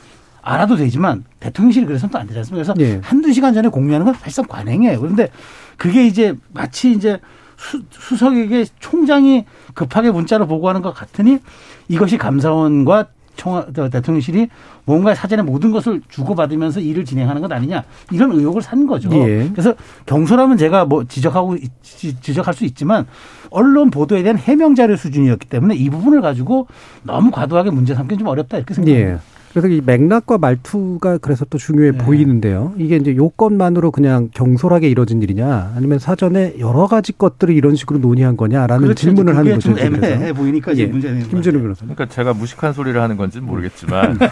[0.42, 2.74] 알아도 되지만 대통령실이 그래서는 또 안 되지 않습니까?
[2.74, 3.02] 그래서 네.
[3.04, 5.02] 한두 시간 전에 공유하는 건 사실상 관행이에요.
[5.02, 5.32] 그런데
[5.76, 7.20] 그게 이제 마치 이제
[7.58, 11.40] 수, 수석에게 총장이 급하게 문자로 보고하는 것 같으니
[11.88, 14.50] 이것이 감사원과 총, 대통령실이
[14.86, 19.10] 뭔가 사전에 모든 것을 주고받으면서 일을 진행하는 것 아니냐 이런 의혹을 산 거죠.
[19.14, 19.48] 예.
[19.52, 19.76] 그래서
[20.08, 23.06] 경솔하면 제가 뭐 지적하고 지적할 수 있지만
[23.52, 26.68] 언론 보도에 대한 해명 자료 수준이었기 때문에 이 부분을 가지고
[27.04, 29.14] 너무 과도하게 문제 삼기는 좀 어렵다 이렇게 생각합니다.
[29.14, 29.37] 예.
[29.58, 31.98] 그래서 이 맥락과 말투가 그래서 또 중요해 네.
[31.98, 32.74] 보이는데요.
[32.78, 38.38] 이게 이제 요건만으로 그냥 경솔하게 이뤄진 일이냐, 아니면 사전에 여러 가지 것들을 이런 식으로 논의한
[38.38, 39.02] 거냐라는 그렇죠.
[39.02, 39.74] 질문을 하는 거죠.
[39.74, 40.86] 좀 애매해 보이니까 이제 예.
[40.86, 41.82] 문제는 김준우 변호사.
[41.86, 44.20] 그러니까 제가 무식한 소리를 하는 건지는 모르겠지만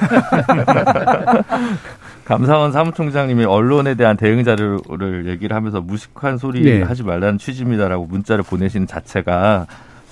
[2.26, 6.84] 감사원 사무총장님이 언론에 대한 대응 자료를 얘기를 하면서 무식한 소리 네.
[6.84, 9.66] 하지 말라는 취지입니다라고 문자를 보내시는 자체가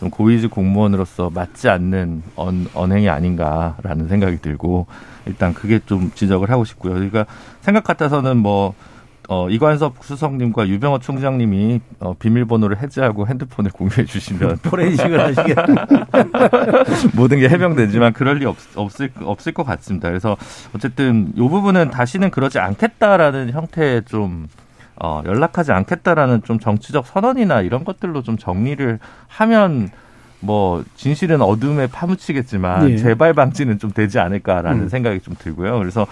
[0.03, 4.85] 좀 고위직 공무원으로서 맞지 않는 언, 언행이 아닌가라는 생각이 들고
[5.25, 6.95] 일단 그게 좀 지적을 하고 싶고요.
[6.95, 7.25] 그러니까
[7.61, 8.73] 생각 같아서는 뭐
[9.29, 15.87] 어, 이관섭 수석님과 유병호 총장님이 어, 비밀번호를 해제하고 핸드폰을 공유해 주시면 포렌식을 하시겠다.
[17.15, 20.09] 모든 게 해명되지만 그럴 리 없, 없을 없을 것 같습니다.
[20.09, 20.35] 그래서
[20.75, 24.49] 어쨌든 이 부분은 다시는 그러지 않겠다라는 형태의 좀
[24.95, 29.89] 어, 연락하지 않겠다라는 좀 정치적 선언이나 이런 것들로 좀 정리를 하면
[30.39, 32.97] 뭐 진실은 어둠에 파묻히겠지만 예.
[32.97, 34.89] 재발 방지는 좀 되지 않을까라는 음.
[34.89, 35.79] 생각이 좀 들고요.
[35.79, 36.05] 그래서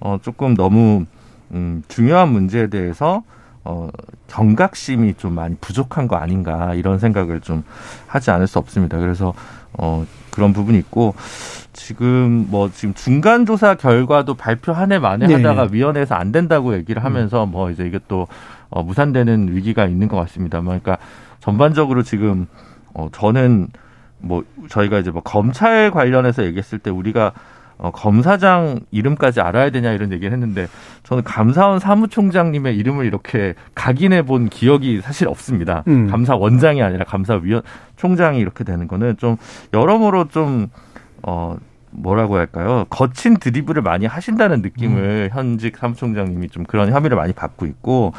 [0.00, 1.06] 어 조금 너무
[1.52, 3.22] 음 중요한 문제에 대해서
[3.62, 3.88] 어
[4.26, 7.62] 경각심이 좀 많이 부족한 거 아닌가 이런 생각을 좀
[8.08, 8.98] 하지 않을 수 없습니다.
[8.98, 9.32] 그래서
[9.72, 10.04] 어
[10.36, 11.14] 그런 부분이 있고
[11.72, 15.34] 지금 뭐 지금 중간 조사 결과도 발표 한 해 만에 네.
[15.34, 17.50] 하다가 위원회에서 안 된다고 얘기를 하면서 음.
[17.50, 18.28] 뭐 이제 이게 또
[18.68, 20.60] 어, 무산되는 위기가 있는 것 같습니다.
[20.60, 20.98] 그러니까
[21.40, 22.46] 전반적으로 지금
[22.94, 23.68] 어 저는
[24.18, 27.32] 뭐 저희가 이제 뭐 검찰 관련해서 얘기했을 때 우리가
[27.78, 30.66] 어, 검사장 이름까지 알아야 되냐 이런 얘기를 했는데
[31.02, 35.84] 저는 감사원 사무총장님의 이름을 이렇게 각인해 본 기억이 사실 없습니다.
[35.88, 36.06] 음.
[36.10, 37.62] 감사원장이 아니라 감사위원
[37.96, 39.36] 총장이 이렇게 되는 거는 좀
[39.72, 40.68] 여러모로 좀
[41.22, 41.56] 어,
[41.90, 42.84] 뭐라고 할까요?
[42.90, 45.36] 거친 드리블을 많이 하신다는 느낌을 음.
[45.36, 48.12] 현직 사무총장님이 좀 그런 혐의를 많이 받고 있고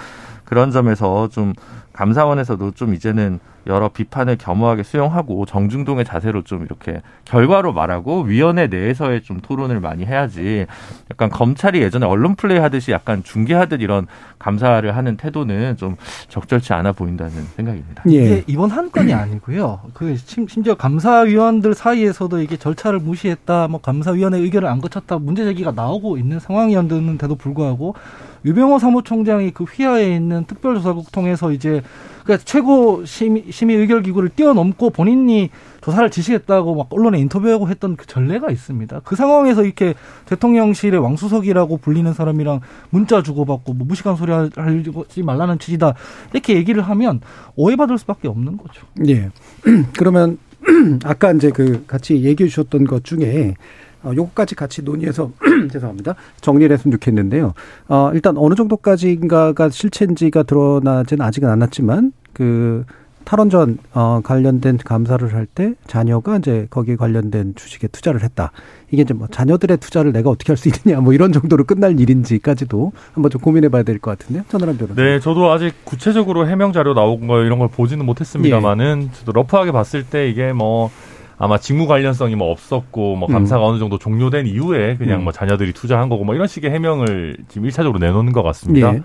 [0.45, 1.53] 그런 점에서 좀
[1.97, 9.23] 감사원에서도 좀 이제는 여러 비판을 겸허하게 수용하고 정중동의 자세로 좀 이렇게 결과로 말하고 위원회 내에서의
[9.23, 10.67] 좀 토론을 많이 해야지
[11.11, 14.05] 약간 검찰이 예전에 언론 플레이 하듯이 약간 중계하듯 이런
[14.39, 15.97] 감사를 하는 태도는 좀
[16.29, 18.03] 적절치 않아 보인다는 생각입니다.
[18.11, 18.43] 예.
[18.47, 19.81] 이번 한 건이 아니고요.
[19.93, 26.17] 그 심지어 감사위원들 사이에서도 이게 절차를 무시했다, 뭐 감사위원회 의견을 안 거쳤다 문제 제기가 나오고
[26.17, 27.95] 있는 상황이었는데도 불구하고
[28.45, 31.81] 유병호 사무총장이 그 휘하에 있는 특별조사국 통해서 이제
[32.23, 38.05] 그러니까 최고 심의, 심의 의결 기구를 뛰어넘고 본인이 조사를 지시했다고 막 언론에 인터뷰하고 했던 그
[38.05, 38.99] 전례가 있습니다.
[39.05, 39.93] 그 상황에서 이렇게
[40.25, 45.93] 대통령실의 왕수석이라고 불리는 사람이랑 문자 주고받고 뭐 무식한 소리 하지 말라는 취지다
[46.33, 47.21] 이렇게 얘기를 하면
[47.55, 48.85] 오해받을 수밖에 없는 거죠.
[49.07, 49.29] 예.
[49.97, 50.37] 그러면
[51.05, 53.55] 아까 이제 그 같이 얘기해 주셨던 것 중에
[54.03, 55.31] 어, 요거까지 같이 논의해서
[55.71, 56.15] 죄송합니다.
[56.41, 57.53] 정리를 했으면 좋겠는데요.
[57.87, 62.85] 어, 일단 어느 정도까지인가가 실체인지가 드러나지는 아직은 않았지만 그
[63.25, 68.53] 탈원전 어 관련된 감사를 할 때 자녀가 이제 거기에 관련된 주식에 투자를 했다.
[68.89, 72.93] 이게 이제 뭐 자녀들의 투자를 내가 어떻게 할 수 있느냐 뭐 이런 정도로 끝날 일인지까지도
[73.13, 74.45] 한번 좀 고민해 봐야 될 것 같은데요.
[74.47, 75.01] 전화람 변호사.
[75.01, 79.17] 네, 저도 아직 구체적으로 해명 자료 나온 거 이런 걸 보지는 못했습니다만은 예.
[79.19, 80.89] 저도 러프하게 봤을 때 이게 뭐
[81.39, 83.69] 아마 직무 관련성이 뭐 없었고 뭐 감사가 음.
[83.71, 85.23] 어느 정도 종료된 이후에 그냥 음.
[85.25, 88.93] 뭐 자녀들이 투자한 거고 뭐 이런 식의 해명을 지금 일차적으로 내놓는 것 같습니다.
[88.95, 89.01] 예.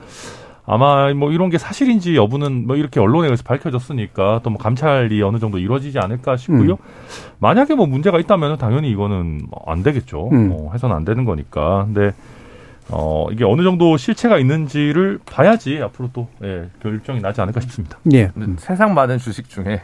[0.64, 5.38] 아마 뭐 이런 게 사실인지 여부는 뭐 이렇게 언론에 의해서 밝혀졌으니까 또 뭐 감찰이 어느
[5.38, 6.72] 정도 이루어지지 않을까 싶고요.
[6.72, 6.76] 음.
[7.40, 10.30] 만약에 뭐 문제가 있다면 당연히 이거는 뭐안 되겠죠.
[10.32, 10.48] 음.
[10.50, 11.84] 뭐 해서는 안 되는 거니까.
[11.86, 12.12] 근데
[12.88, 17.98] 어, 이게 어느 정도 실체가 있는지를 봐야지 앞으로 또 예, 결정이 나지 않을까 싶습니다.
[18.12, 18.30] 예.
[18.34, 19.82] 근데 세상 많은 주식 중에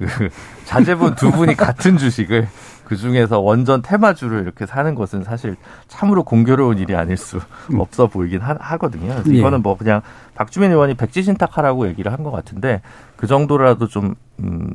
[0.00, 0.06] 그
[0.64, 2.48] 자제분 두 분이 같은 주식을
[2.84, 7.38] 그 중에서 원전 테마주를 이렇게 사는 것은 사실 참으로 공교로운 일이 아닐 수
[7.78, 9.30] 없어 보이긴 하, 거든요 예.
[9.30, 10.00] 이거는 뭐 그냥
[10.34, 12.80] 박주민 의원이 백지신탁하라고 얘기를 한 것 같은데
[13.16, 14.72] 그 정도라도 좀 음,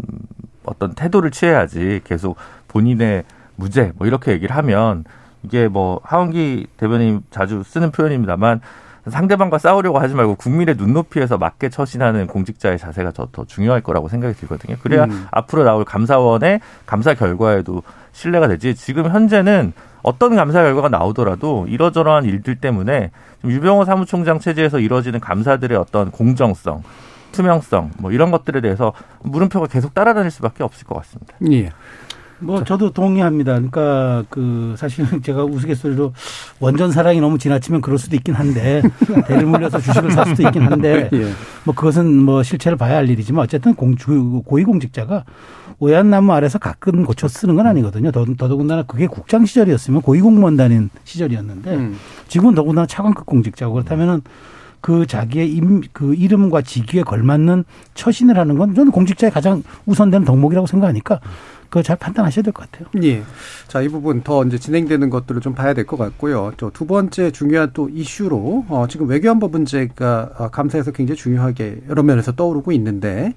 [0.64, 2.38] 어떤 태도를 취해야지 계속
[2.70, 3.24] 본인의
[3.56, 5.04] 무죄 뭐 이렇게 얘기를 하면
[5.44, 8.62] 이게 뭐 하원기 대변인 자주 쓰는 표현입니다만
[9.10, 14.34] 상대방과 싸우려고 하지 말고 국민의 눈높이에서 맞게 처신하는 공직자의 자세가 더, 더 중요할 거라고 생각이
[14.36, 14.78] 들거든요.
[14.82, 15.28] 그래야 음.
[15.32, 18.76] 앞으로 나올 감사원의 감사 결과에도 신뢰가 되지.
[18.76, 23.12] 지금 현재는 어떤 감사 결과가 나오더라도 이러저러한 일들 때문에
[23.44, 26.84] 유병호 사무총장 체제에서 이루어지는 감사들의 어떤 공정성,
[27.32, 31.34] 투명성 뭐 이런 것들에 대해서 물음표가 계속 따라다닐 수밖에 없을 것 같습니다.
[31.52, 31.72] 예.
[32.40, 33.54] 뭐 저도 동의합니다.
[33.54, 36.14] 그러니까 그 사실은 제가 우스갯소리로
[36.60, 38.82] 원전 사랑이 너무 지나치면 그럴 수도 있긴 한데
[39.28, 41.32] 대를 물려서 주식을 살 수도 있긴 한데 예.
[41.64, 45.24] 뭐 그것은 뭐 실체를 봐야 할 일이지만 어쨌든 공주 고위공직자가
[45.80, 48.12] 오얏 나무 아래서 가끔 고쳐 쓰는 건 아니거든요.
[48.12, 51.96] 더, 더더군다나 그게 국장 시절이었으면 고위공무원 다닌 시절이었는데 음.
[52.28, 54.22] 지금은 더군다나 차관급 공직자고 그렇다면은
[54.86, 57.64] 그 자기의 임, 그 이름과 직위에 걸맞는
[57.96, 61.20] 처신을 하는 건 저는 공직자의 가장 우선되는 덕목이라고 생각하니까
[61.70, 62.88] 그거 잘 판단하셔야 될 것 같아요.
[63.02, 63.24] 예.
[63.68, 66.52] 자, 이 부분 더 이제 진행되는 것들을 좀 봐야 될 것 같고요.
[66.58, 72.04] 저 두 번째 중요한 또 이슈로 어, 지금 외교안보 문제가 어, 감사에서 굉장히 중요하게 여러
[72.04, 73.34] 면에서 떠오르고 있는데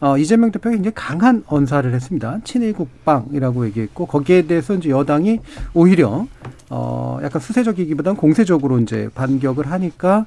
[0.00, 2.40] 어, 이재명 대표가 굉장히 강한 언사를 했습니다.
[2.44, 5.40] 친일 국방이라고 얘기했고 거기에 대해서 이제 여당이
[5.72, 6.26] 오히려
[6.68, 10.26] 어, 약간 수세적이기보다는 공세적으로 이제 반격을 하니까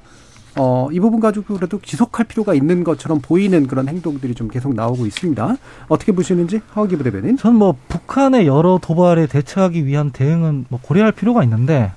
[0.56, 5.06] 어, 이 부분 가지고 그래도 지속할 필요가 있는 것처럼 보이는 그런 행동들이 좀 계속 나오고
[5.06, 5.56] 있습니다.
[5.88, 7.36] 어떻게 보시는지 하원기 부대변인.
[7.36, 11.90] 전뭐 북한의 여러 도발에 대처하기 위한 대응은 뭐 고려할 필요가 있는데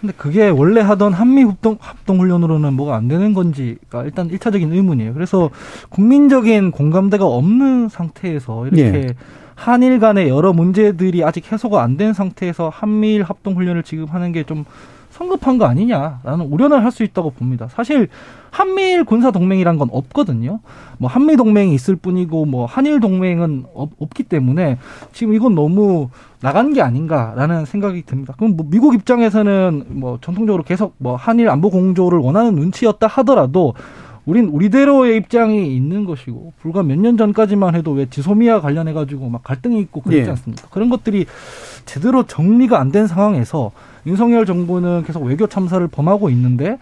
[0.00, 5.14] 근데 그게 원래 하던 한미 합동 합동 훈련으로는 뭐가 안 되는 건지가 일단 일차적인 의문이에요.
[5.14, 5.50] 그래서
[5.88, 9.06] 국민적인 공감대가 없는 상태에서 이렇게 예.
[9.56, 14.44] 한일 간의 여러 문제들이 아직 해소가 안 된 상태에서 한미일 합동 훈련을 지금 하는 게
[14.44, 14.64] 좀
[15.14, 17.66] 성급한 거 아니냐라는 우려는 할 수 있다고 봅니다.
[17.70, 18.08] 사실
[18.50, 20.60] 한미일 군사 동맹이란 건 없거든요.
[20.98, 24.78] 뭐 한미 동맹이 있을 뿐이고 뭐 한일 동맹은 없, 없기 때문에
[25.12, 26.08] 지금 이건 너무
[26.40, 28.34] 나간 게 아닌가라는 생각이 듭니다.
[28.36, 33.74] 그럼 뭐 미국 입장에서는 뭐 전통적으로 계속 뭐 한일 안보 공조를 원하는 눈치였다 하더라도
[34.26, 39.42] 우린 우리대로의 입장이 있는 것이고 불과 몇 년 전까지만 해도 왜 지소미아 관련해 가지고 막
[39.42, 40.30] 갈등이 있고 그랬지 예.
[40.30, 40.68] 않습니까?
[40.70, 41.26] 그런 것들이
[41.84, 43.72] 제대로 정리가 안 된 상황에서
[44.06, 46.78] 윤석열 정부는 계속 외교 참사를 범하고 있는데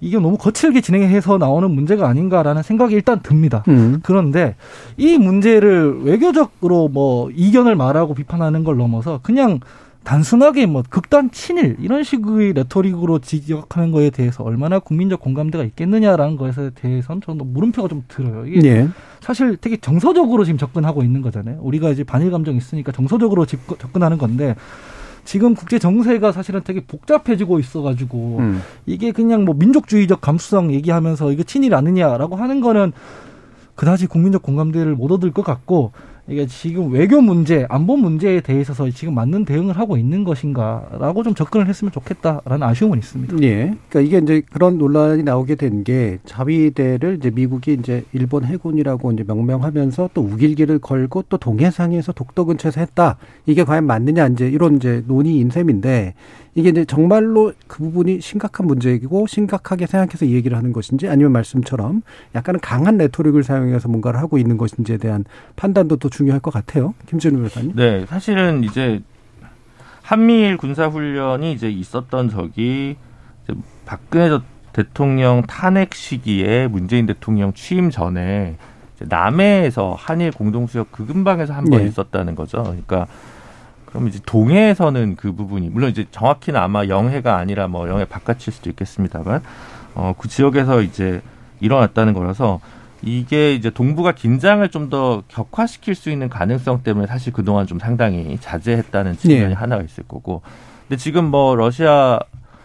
[0.00, 3.62] 이게 너무 거칠게 진행해서 나오는 문제가 아닌가라는 생각이 일단 듭니다.
[3.68, 4.00] 음.
[4.02, 4.56] 그런데
[4.96, 9.60] 이 문제를 외교적으로 뭐 이견을 말하고 비판하는 걸 넘어서 그냥
[10.06, 16.70] 단순하게 뭐 극단 친일 이런 식의 레토릭으로 지적하는 거에 대해서 얼마나 국민적 공감대가 있겠느냐라는 것에
[16.76, 18.46] 대해서는 저는 물음표가 좀 들어요.
[18.46, 18.88] 이게 예.
[19.20, 21.58] 사실 되게 정서적으로 지금 접근하고 있는 거잖아요.
[21.60, 24.54] 우리가 이제 반일 감정이 있으니까 정서적으로 집- 접근하는 건데
[25.24, 28.62] 지금 국제 정세가 사실은 되게 복잡해지고 있어가지고 음.
[28.86, 32.92] 이게 그냥 뭐 민족주의적 감수성 얘기하면서 이거 친일 아니냐라고 하는 거는
[33.74, 35.90] 그다지 국민적 공감대를 못 얻을 것 같고
[36.28, 41.68] 이게 지금 외교 문제, 안보 문제에 대해서 지금 맞는 대응을 하고 있는 것인가라고 좀 접근을
[41.68, 43.36] 했으면 좋겠다라는 아쉬움은 있습니다.
[43.42, 43.76] 예.
[43.88, 49.24] 그러니까 이게 이제 그런 논란이 나오게 된 게 자위대를 이제 미국이 이제 일본 해군이라고 이제
[49.24, 53.18] 명명하면서 또 우길기를 걸고 또 동해상에서 독도 근처에서 했다.
[53.44, 56.14] 이게 과연 맞느냐 이제 이런 이제 논의 인 셈인데
[56.56, 62.00] 이게 이제 정말로 그 부분이 심각한 문제이고 심각하게 생각해서 이 얘기를 하는 것인지 아니면 말씀처럼
[62.34, 66.94] 약간은 강한 레토릭을 사용해서 뭔가를 하고 있는 것인지에 대한 판단도 또 중요할 것 같아요.
[67.06, 67.72] 김준우 변호사님.
[67.76, 69.02] 네, 사실은 이제
[70.00, 72.96] 한미일 군사 훈련이 이제 있었던 적이
[73.44, 74.42] 이제 박근혜 전
[74.72, 78.56] 대통령 탄핵 시기에 문재인 대통령 취임 전에
[78.98, 81.88] 남해에서 한일 공동수역 그 근방에서 한번 네.
[81.88, 82.62] 있었다는 거죠.
[82.62, 83.06] 그러니까
[83.96, 88.68] 그럼 이제 동해에서는 그 부분이 물론 이제 정확히는 아마 영해가 아니라 뭐 영해 바깥일 수도
[88.70, 89.42] 있겠습니다만
[89.94, 91.22] 어 그 지역에서 이제
[91.60, 92.60] 일어났다는 거라서
[93.02, 98.36] 이게 이제 동북아 긴장을 좀 더 격화시킬 수 있는 가능성 때문에 사실 그동안 좀 상당히
[98.40, 99.52] 자제했다는 측면이 네.
[99.54, 100.42] 하나가 있을 거고.
[100.86, 102.20] 근데 지금 뭐 러시아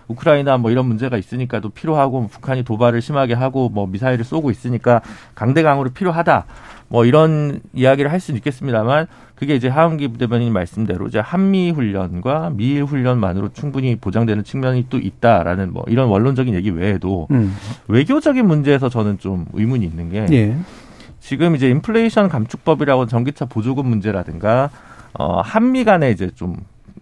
[0.08, 5.02] 우크라이나 뭐 이런 문제가 있으니까 또 필요하고 북한이 도발을 심하게 하고 뭐 미사일을 쏘고 있으니까
[5.36, 6.46] 강대강으로 필요하다.
[6.90, 9.08] 뭐 이런 이야기를 할 수는 있겠습니다만
[9.42, 15.74] 그게 이제 하은기 부대변인 말씀대로 이제 한미 훈련과 미일 훈련만으로 충분히 보장되는 측면이 또 있다라는
[15.74, 17.52] 뭐 이런 원론적인 얘기 외에도 음.
[17.88, 20.56] 외교적인 문제에서 저는 좀 의문이 있는 게 예.
[21.20, 24.70] 지금 이제 인플레이션 감축법이라고 전기차 보조금 문제라든가
[25.14, 26.58] 어 한미 간에 이제 좀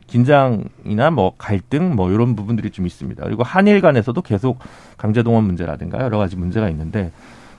[0.07, 3.21] 긴장이나 뭐 갈등 뭐 이런 부분들이 좀 있습니다.
[3.21, 4.59] 그리고 한일 간에서도 계속
[4.95, 7.11] 강제 동원 문제라든가 여러 가지 문제가 있는데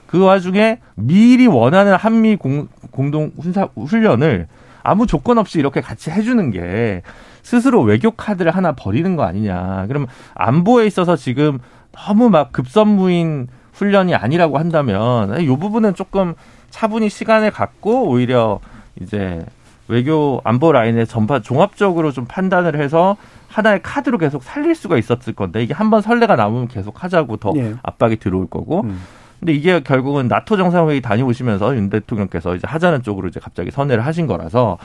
[0.07, 4.47] 그 와중에 미리 원하는 한미 공, 공동 훈사, 훈련을
[4.83, 7.01] 아무 조건 없이 이렇게 같이 해주는 게
[7.43, 9.85] 스스로 외교 카드를 하나 버리는 거 아니냐.
[9.87, 11.59] 그럼 안보에 있어서 지금
[11.91, 16.35] 너무 막 급선무인 훈련이 아니라고 한다면 이 부분은 조금
[16.69, 18.59] 차분히 시간을 갖고 오히려
[18.99, 19.43] 이제
[19.87, 23.17] 외교 안보 라인의 전반 종합적으로 좀 판단을 해서
[23.49, 27.75] 하나의 카드로 계속 살릴 수가 있었을 건데 이게 한번 설레가 남으면 계속 하자고 더 네.
[27.83, 29.01] 압박이 들어올 거고 음.
[29.41, 34.27] 근데 이게 결국은 나토 정상회의 다녀오시면서 윤 대통령께서 이제 하자는 쪽으로 이제 갑자기 선회를 하신
[34.27, 34.77] 거라서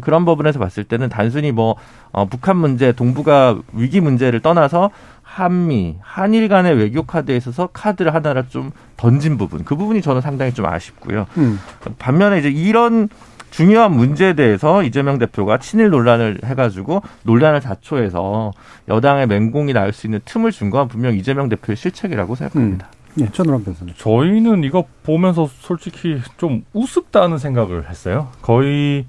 [0.00, 1.76] 그런 부분에서 봤을 때는 단순히 뭐
[2.10, 4.90] 어, 북한 문제, 동북아 위기 문제를 떠나서
[5.22, 10.54] 한미, 한일 간의 외교 카드에 있어서 카드를 하나를 좀 던진 부분, 그 부분이 저는 상당히
[10.54, 11.26] 좀 아쉽고요.
[11.36, 11.60] 음.
[11.98, 13.10] 반면에 이제 이런
[13.50, 18.52] 중요한 문제에 대해서 이재명 대표가 친일 논란을 해가지고 논란을 자초해서
[18.88, 22.88] 여당의 맹공이 나올 수 있는 틈을 준 건 분명 이재명 대표의 실책이라고 생각합니다.
[22.90, 22.97] 음.
[23.14, 23.94] 네, 전우람 변호사님.
[23.96, 28.28] 저희는 이거 보면서 솔직히 좀 우습다는 생각을 했어요.
[28.42, 29.06] 거의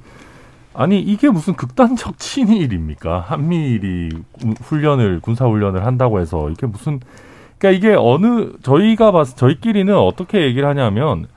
[0.74, 3.20] 아니 이게 무슨 극단적 친일입니까?
[3.22, 4.10] 한미일이
[4.62, 7.00] 훈련을 군사 훈련을 한다고 해서 이게 무슨
[7.58, 11.28] 그러니까 이게 어느 저희가 봤 저희끼리는 어떻게 얘기를 하냐면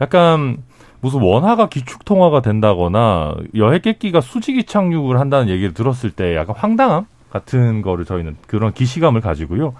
[0.00, 0.58] 약간
[1.00, 7.82] 무슨 원화가 기축 통화가 된다거나 여객객기가 수직이 착륙을 한다는 얘기를 들었을 때 약간 황당함 같은
[7.82, 9.74] 거를 저희는 그런 기시감을 가지고요.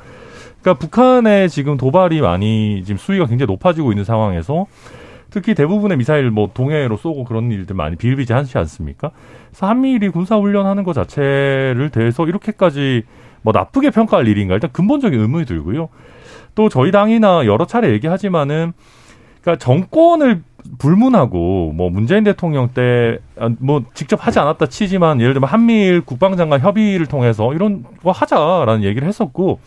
[0.62, 4.66] 그러니까 북한의 지금 도발이 많이 지금 수위가 굉장히 높아지고 있는 상황에서
[5.31, 9.11] 특히 대부분의 미사일 뭐 동해로 쏘고 그런 일들 많이 비일비재하지 않습니까?
[9.51, 13.03] 그래서 한미일이 군사 훈련하는 것 자체를 대해서 이렇게까지
[13.42, 15.88] 뭐 나쁘게 평가할 일인가 일단 근본적인 의문이 들고요.
[16.55, 18.72] 또 저희 당이나 여러 차례 얘기하지만은
[19.40, 20.42] 그러니까 정권을
[20.79, 23.18] 불문하고 뭐 문재인 대통령 때
[23.59, 29.09] 뭐 직접 하지 않았다 치지만 예를 들면 한미일 국방장관 협의를 통해서 이런 거 하자라는 얘기를
[29.09, 29.59] 했었고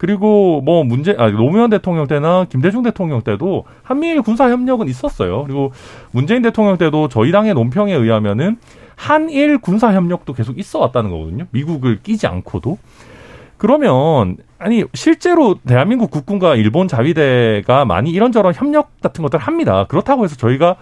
[0.00, 5.42] 그리고 뭐 문제 아 노무현 대통령 때나 김대중 대통령 때도 한미일 군사 협력은 있었어요.
[5.44, 5.72] 그리고
[6.10, 8.56] 문재인 대통령 때도 저희 당의 논평에 의하면은
[8.96, 11.44] 한일 군사 협력도 계속 있어 왔다는 거거든요.
[11.50, 12.78] 미국을 끼지 않고도.
[13.58, 19.84] 그러면 아니 실제로 대한민국 국군과 일본 자위대가 많이 이런저런 협력 같은 것들을 합니다.
[19.86, 20.76] 그렇다고 해서 저희가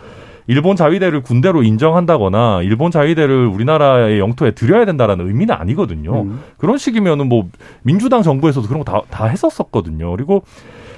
[0.49, 6.23] 일본 자위대를 군대로 인정한다거나 일본 자위대를 우리나라의 영토에 들여야 된다라는 의미는 아니거든요.
[6.23, 6.41] 음.
[6.57, 7.49] 그런 식이면은 뭐
[7.83, 10.11] 민주당 정부에서도 그런 거 다 다 했었었거든요.
[10.11, 10.43] 그리고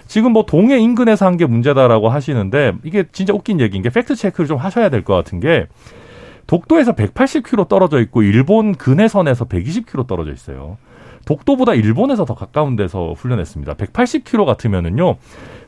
[0.07, 4.47] 지금 뭐 동해 인근에서 한 게 문제다라고 하시는데 이게 진짜 웃긴 얘기인 게 팩트 체크를
[4.47, 5.67] 좀 하셔야 될 것 같은 게
[6.47, 10.79] 독도에서 180km 떨어져 있고 일본 근해선에서 120km 떨어져 있어요.
[11.25, 13.75] 독도보다 일본에서 더 가까운 데서 훈련했습니다.
[13.75, 15.17] 180km 같으면은요.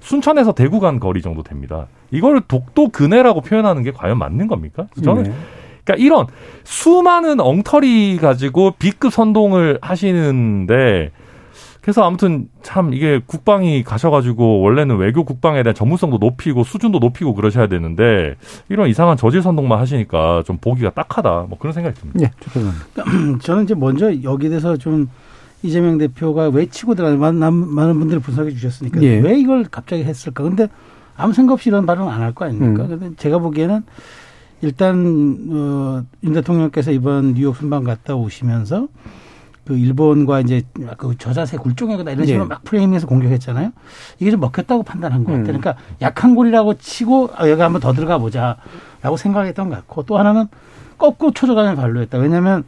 [0.00, 1.86] 순천에서 대구 간 거리 정도 됩니다.
[2.10, 4.86] 이걸 독도 근해라고 표현하는 게 과연 맞는 겁니까?
[5.02, 5.32] 저는 네.
[5.84, 6.26] 그러니까 이런
[6.64, 11.10] 수많은 엉터리 가지고 B급 선동을 하시는데
[11.80, 17.66] 그래서 아무튼 참 이게 국방이 가셔가지고 원래는 외교 국방에 대한 전문성도 높이고 수준도 높이고 그러셔야
[17.66, 18.36] 되는데
[18.68, 22.30] 이런 이상한 저질 선동만 하시니까 좀 보기가 딱하다 뭐 그런 생각이 듭니다.
[22.94, 25.08] 네, 저는 이제 먼저 여기 대해서 좀
[25.62, 29.18] 이재명 대표가 왜 치고 들어가 많은, 많은 분들이 분석해 주셨으니까 예.
[29.18, 30.42] 왜 이걸 갑자기 했을까?
[30.42, 30.68] 근데
[31.16, 32.84] 아무 생각 없이 이런 발언을 안할 거 아닙니까?
[32.84, 32.88] 음.
[32.88, 33.82] 근데 제가 보기에는
[34.62, 38.88] 일단 어, 윤 대통령께서 이번 뉴욕 순방 갔다 오시면서
[39.64, 40.62] 그 일본과 이제
[40.96, 42.48] 그 저자세 굴종이거나 이런 식으로 네.
[42.48, 43.70] 막 프레임에서 공격했잖아요.
[44.18, 45.42] 이게 좀 먹혔다고 판단한 것 같아요.
[45.42, 45.46] 음.
[45.46, 50.46] 그러니까 약한 골이라고 치고 아, 여기 한번 더 들어가 보자라고 생각했던 것 같고 또 하나는
[50.98, 52.18] 꺾고 초조간을 발로했다.
[52.18, 52.64] 왜냐하면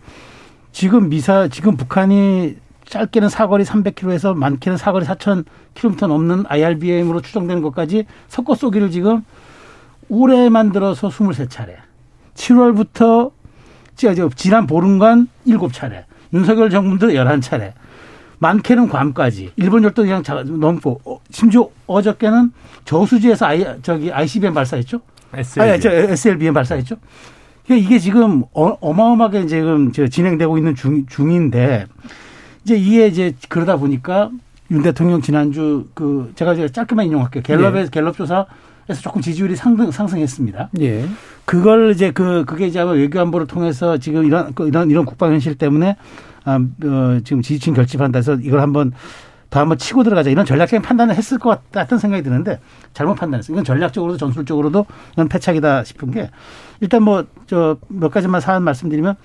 [0.72, 8.54] 지금 미사 지금 북한이 짧게는 사거리 300km에서 많게는 사거리 4,000km 넘는 IRBM으로 추정되는 것까지 섞어
[8.54, 9.24] 쏘기를 지금
[10.08, 11.76] 올해 만들어서 23차례.
[12.34, 13.32] 7월부터
[14.36, 16.04] 지난 보름간 7차례.
[16.32, 17.72] 윤석열 정부도 11차례.
[18.38, 19.52] 많게는 괌까지.
[19.56, 20.22] 일본 열도 그냥
[20.58, 22.52] 넘고 어, 심지어 어저께는
[22.84, 25.00] 저수지에서 I, 저기 ICBM 발사했죠.
[25.32, 25.72] SLBM.
[25.72, 26.96] 아니, 저 SLBM 발사했죠.
[27.64, 31.86] 그러니까 이게 지금 어, 어마어마하게 지금 진행되고 있는 중, 중인데
[32.64, 34.30] 이제 이게 이제 그러다 보니까
[34.70, 37.42] 윤 대통령 지난주 그 제가 제가 짧게만 인용할게요.
[37.42, 37.88] 갤럽의 예.
[37.90, 38.46] 갤럽 조사에서
[39.02, 40.70] 조금 지지율이 상승 상승했습니다.
[40.80, 41.04] 예.
[41.44, 45.54] 그걸 이제 그 그게 이제 외교 안보를 통해서 지금 이런 그 이런 이런 국방 현실
[45.56, 45.96] 때문에
[46.44, 48.92] 아, 어, 지금 지지층 결집한다 해서 이걸 한번
[49.50, 52.58] 더 한번 치고 들어가자 이런 전략적인 판단을 했을 것 같은 생각이 드는데
[52.94, 53.54] 잘못 판단했어요.
[53.54, 56.30] 이건 전략적으로도 전술적으로도 이건 패착이다 싶은 게
[56.80, 59.16] 일단 뭐 저 몇 가지만 사안 말씀드리면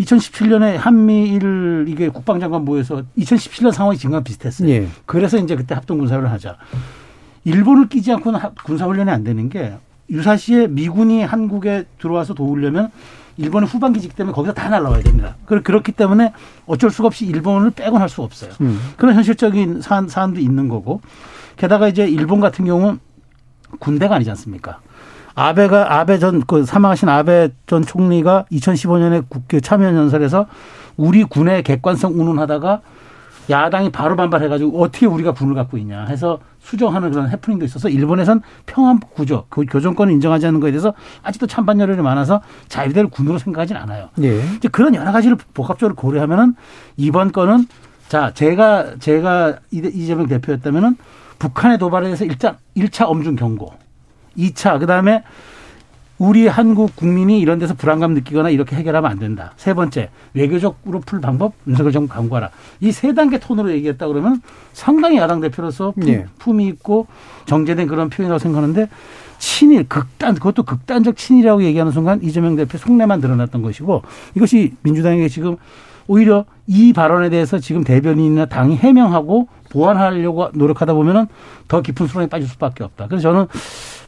[0.00, 4.68] 2017년에 한미일 이게 국방장관 모여서 2017년 상황이 지금과 비슷했어요.
[4.68, 4.88] 예.
[5.06, 6.56] 그래서 이제 그때 합동 군사훈련을 하자.
[7.44, 9.74] 일본을 끼지 않고는 군사훈련이 안 되는 게
[10.08, 12.90] 유사시에 미군이 한국에 들어와서 도우려면
[13.36, 15.36] 일본의 후반기지기 때문에 거기서 다 날라와야 됩니다.
[15.46, 16.32] 그렇기 때문에
[16.66, 18.50] 어쩔 수가 없이 일본을 빼곤 할수 없어요.
[18.60, 18.78] 음.
[18.96, 21.00] 그런 현실적인 사안, 사안도 있는 거고
[21.56, 22.98] 게다가 이제 일본 같은 경우는
[23.78, 24.80] 군대가 아니지 않습니까?
[25.34, 30.46] 아베가 아베 전 그 사망하신 아베 전 총리가 2015년에 국회 참여 연설에서
[30.96, 32.80] 우리 군의 객관성 운운하다가
[33.48, 38.96] 야당이 바로 반발해가지고 어떻게 우리가 군을 갖고 있냐 해서 수정하는 그런 해프닝도 있어서 일본에선 평화
[39.14, 44.10] 구조, 그 교정권을 인정하지 않는 것에 대해서 아직도 찬반 여론이 많아서 자유대를 군으로 생각하진 않아요.
[44.22, 44.40] 예.
[44.56, 46.54] 이제 그런 여러 가지를 복합적으로 고려하면은
[46.96, 47.66] 이번 건은
[48.08, 50.96] 자 제가 제가 이재명 대표였다면은
[51.38, 53.72] 북한의 도발에 대해서 일단 1차 엄중 경고,
[54.36, 55.22] 2차 그다음에
[56.18, 59.52] 우리 한국 국민이 이런 데서 불안감 느끼거나 이렇게 해결하면 안 된다.
[59.56, 62.50] 세 번째, 외교적으로 풀 방법, 윤석열 정부 강구하라.
[62.82, 64.42] 이 세 단계 톤으로 얘기했다 그러면
[64.74, 66.26] 상당히 야당 대표로서 품, 예.
[66.38, 67.06] 품이 있고
[67.46, 68.88] 정제된 그런 표현이라고 생각하는데
[69.38, 74.02] 친일, 극단, 그것도 극단적 친일이라고 얘기하는 순간 이재명 대표 속내만 드러났던 것이고
[74.34, 75.56] 이것이 민주당에게 지금
[76.06, 81.28] 오히려 이 발언에 대해서 지금 대변인이나 당이 해명하고 보완하려고 노력하다 보면은
[81.68, 83.06] 더 깊은 수렁에 빠질 수밖에 없다.
[83.06, 83.46] 그래서 저는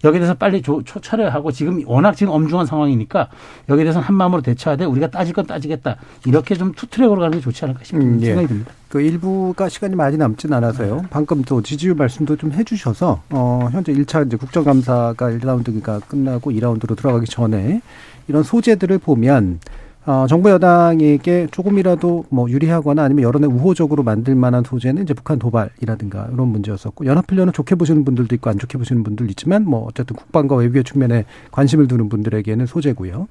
[0.05, 3.29] 여기에 대해서 빨리 초찰을 하고 지금 워낙 지금 엄중한 상황이니까
[3.69, 4.85] 여기에 대해서는 한 마음으로 대처해야 돼.
[4.85, 5.97] 우리가 따질 건 따지겠다.
[6.27, 8.27] 이렇게 좀 투트랙으로 가는 게 좋지 않을까 싶은 음, 예.
[8.27, 8.73] 생각이 듭니다.
[8.89, 11.05] 그 일부가 시간이 많이 남진 않아서요.
[11.11, 17.27] 방금 또 지지율 말씀도 좀 해주셔서 어, 현재 1차 이제 국정감사가 1라운드가 끝나고 2라운드로 들어가기
[17.27, 17.81] 전에
[18.29, 19.61] 이런 소재들을 보면
[20.05, 26.29] 어, 정부 여당에게 조금이라도 뭐 유리하거나 아니면 여론에 우호적으로 만들 만한 소재는 이제 북한 도발이라든가
[26.33, 30.57] 이런 문제였었고 연합훈련은 좋게 보시는 분들도 있고 안 좋게 보시는 분들도 있지만 뭐 어쨌든 국방과
[30.57, 33.29] 외교의 측면에 관심을 두는 분들에게는 소재고요.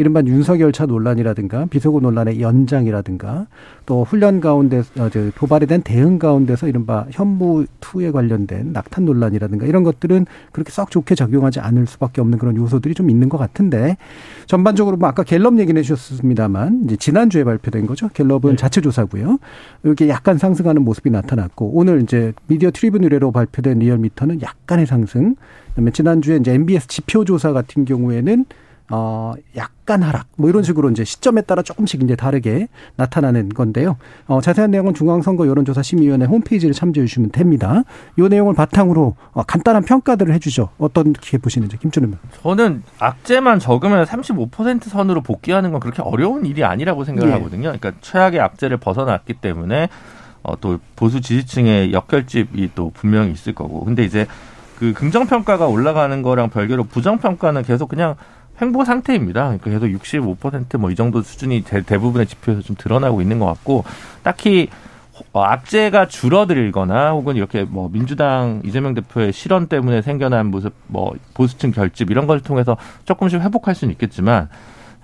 [0.00, 3.48] 이른바 윤석열차 논란이라든가 비속어 논란의 연장이라든가
[3.84, 9.82] 또 훈련 가운데 어, 도발에 대한 대응 가운데서 이른바 현무 투에 관련된 낙탄 논란이라든가 이런
[9.82, 13.98] 것들은 그렇게 썩 좋게 작용하지 않을 수밖에 없는 그런 요소들이 좀 있는 것 같은데
[14.46, 18.08] 전반적으로 뭐 아까 갤럽 얘기는 해주셨습니다만 이제 지난주에 발표된 거죠.
[18.08, 18.56] 갤럽은 네.
[18.56, 19.38] 자체 조사고요.
[19.82, 25.36] 이렇게 약간 상승하는 모습이 나타났고 오늘 이제 미디어트리뷴 의뢰로 발표된 리얼미터는 약간의 상승.
[25.68, 28.46] 그다음에 지난주에 이제 NBS 지표 조사 같은 경우에는
[28.90, 32.66] 어, 약간 하락, 뭐 이런 식으로 이제 시점에 따라 조금씩 이제 다르게
[32.96, 33.96] 나타나는 건데요.
[34.26, 37.84] 어, 자세한 내용은 중앙선거 여론조사 심의위원회 홈페이지를 참조해 주시면 됩니다.
[38.18, 40.70] 이 내용을 바탕으로 어, 간단한 평가들을 해 주죠.
[40.78, 42.10] 어떻게 보시는지 김준우
[42.42, 47.34] 저는 악재만 적으면 35% 선으로 복귀하는 건 그렇게 어려운 일이 아니라고 생각을 예.
[47.34, 47.72] 하거든요.
[47.72, 49.88] 그러니까 최악의 악재를 벗어났기 때문에
[50.42, 53.84] 어, 또 보수 지지층의 역결집이 또 분명히 있을 거고.
[53.84, 54.26] 근데 이제
[54.78, 58.16] 그 긍정평가가 올라가는 거랑 별개로 부정평가는 계속 그냥
[58.60, 59.56] 횡보 상태입니다.
[59.58, 63.84] 그러니까 계속 65%뭐 이 정도 수준이 대, 부분의 지표에서 좀 드러나고 있는 것 같고
[64.22, 64.68] 딱히
[65.32, 71.70] 어, 악재가 줄어들거나 혹은 이렇게 뭐 민주당 이재명 대표의 실언 때문에 생겨난 모습 뭐 보수층
[71.72, 74.48] 결집 이런 것을 통해서 조금씩 회복할 수는 있겠지만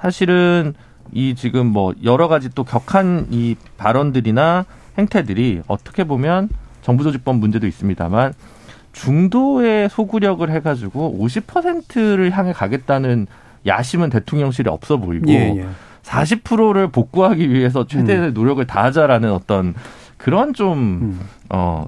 [0.00, 0.74] 사실은
[1.12, 4.64] 이 지금 뭐 여러 가지 또 격한 이 발언들이나
[4.98, 6.48] 행태들이 어떻게 보면
[6.82, 8.32] 정부 조직법 문제도 있습니다만
[8.92, 13.26] 중도의 소구력을 해가지고 50%를 향해 가겠다는
[13.67, 15.67] 야심은 대통령실에 없어 보이고 예, 예.
[16.03, 18.35] 40%를 복구하기 위해서 최대의 음.
[18.35, 19.75] 노력을 다하자라는 어떤
[20.17, 21.21] 그런 좀 음.
[21.51, 21.87] 어.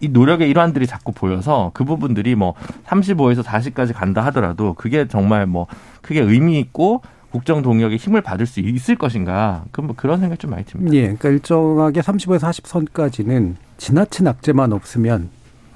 [0.00, 2.54] 이 노력의 일환들이 자꾸 보여서 그 부분들이 뭐
[2.86, 5.66] 35에서 40까지 간다 하더라도 그게 정말 뭐
[6.02, 7.02] 크게 의미 있고
[7.32, 9.64] 국정 동력에 힘을 받을 수 있을 것인가?
[9.72, 10.94] 그뭐 그런 생각 좀 많이 듭니다.
[10.94, 15.30] 예, 그러니까 일정하게 35에서 40선까지는 지나친 악재만 없으면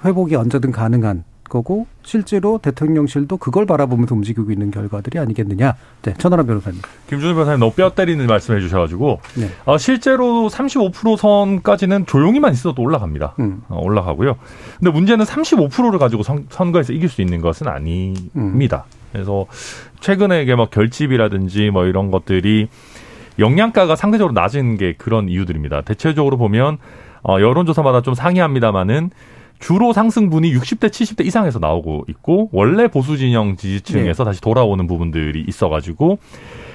[0.05, 5.75] 회복이 언제든 가능한 거고 실제로 대통령실도 그걸 바라보면서 움직이고 있는 결과들이 아니겠느냐.
[6.03, 6.81] 네, 천하람 변호사님.
[7.09, 9.51] 김준일 변호사님 너무 뼈 때리는 말씀해 주셔가지고 네.
[9.67, 13.35] 어, 실제로 35% 선까지는 조용히만 있어도 올라갑니다.
[13.41, 13.63] 음.
[13.69, 14.37] 어, 올라가고요.
[14.79, 18.85] 근데 문제는 35%를 가지고 선, 선거에서 이길 수 있는 것은 아닙니다.
[18.89, 19.01] 음.
[19.13, 19.47] 그래서
[20.01, 22.69] 최근에 이게 뭐 결집이라든지 뭐 이런 것들이
[23.39, 25.83] 영양가가 상대적으로 낮은 게 그런 이유들입니다.
[25.83, 26.79] 대체적으로 보면
[27.23, 29.11] 어, 여론조사마다 좀 상이합니다만은
[29.61, 34.31] 주로 상승분이 60대 70대 이상에서 나오고 있고 원래 보수 진영 지지층에서 네.
[34.31, 36.19] 다시 돌아오는 부분들이 있어가지고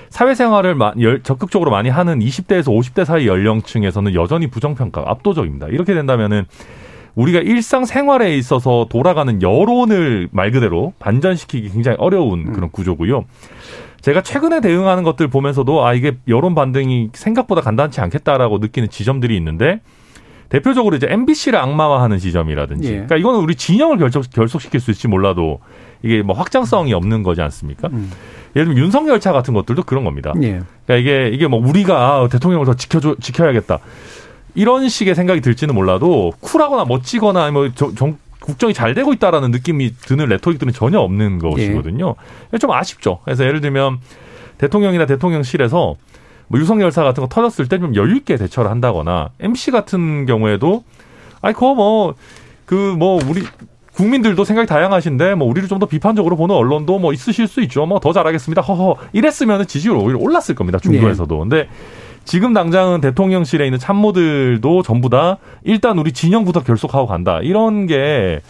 [0.10, 0.78] 사회생활을
[1.24, 5.68] 적극적으로 많이 하는 20대에서 50대 사이 연령층에서는 여전히 부정평가가 압도적입니다.
[5.68, 6.46] 이렇게 된다면은
[7.16, 12.54] 우리가 일상 생활에 있어서 돌아가는 여론을 말 그대로 반전시키기 굉장히 어려운 음.
[12.54, 13.26] 그런 구조고요.
[14.02, 19.82] 제가 최근에 대응하는 것들 보면서도 아 이게 여론 반등이 생각보다 간단치 않겠다라고 느끼는 지점들이 있는데
[20.50, 22.88] 대표적으로 이제 MBC를 악마화하는 지점이라든지.
[22.88, 22.92] 예.
[22.92, 25.60] 그러니까 이거는 우리 진영을 결속, 결속시킬 수 있을지 몰라도
[26.04, 27.90] 이게 뭐 확장성이 없는 거지 않습니까?
[27.92, 28.12] 음.
[28.56, 30.34] 예를 들면 윤석열 차 같은 것들도 그런 겁니다.
[30.42, 30.62] 예.
[30.86, 33.80] 그러니까 이게 이게 뭐 우리가 대통령을 더 지켜줘 지켜야겠다.
[34.54, 40.28] 이런 식의 생각이 들지는 몰라도 쿨하거나 멋지거나 뭐 정, 국정이 잘 되고 있다라는 느낌이 드는
[40.28, 42.16] 레토릭들은 전혀 없는 것이거든요.
[42.54, 42.58] 예.
[42.58, 43.20] 좀 아쉽죠.
[43.26, 44.00] 그래서 예를 들면
[44.58, 45.96] 대통령이나 대통령실에서
[46.48, 50.84] 뭐 유성 열사 같은 거 터졌을 때 좀 여유 있게 대처를 한다거나 MC 같은 경우에도
[51.42, 52.14] 아이 그거 뭐
[52.66, 53.44] 그 뭐 우리
[53.94, 57.86] 국민들도 생각이 다양하신데 뭐 우리를 좀 더 비판적으로 보는 언론도 뭐 있으실 수 있죠.
[57.86, 58.62] 뭐 더 잘하겠습니다.
[58.62, 60.80] 허허 이랬으면 지지율 오히려 올랐을 겁니다.
[60.80, 61.40] 중도에서도.
[61.40, 61.70] 근데
[62.26, 67.40] 지금 당장은 대통령실에 있는 참모들도 전부 다 일단 우리 진영부터 결속하고 간다.
[67.42, 68.42] 이런 게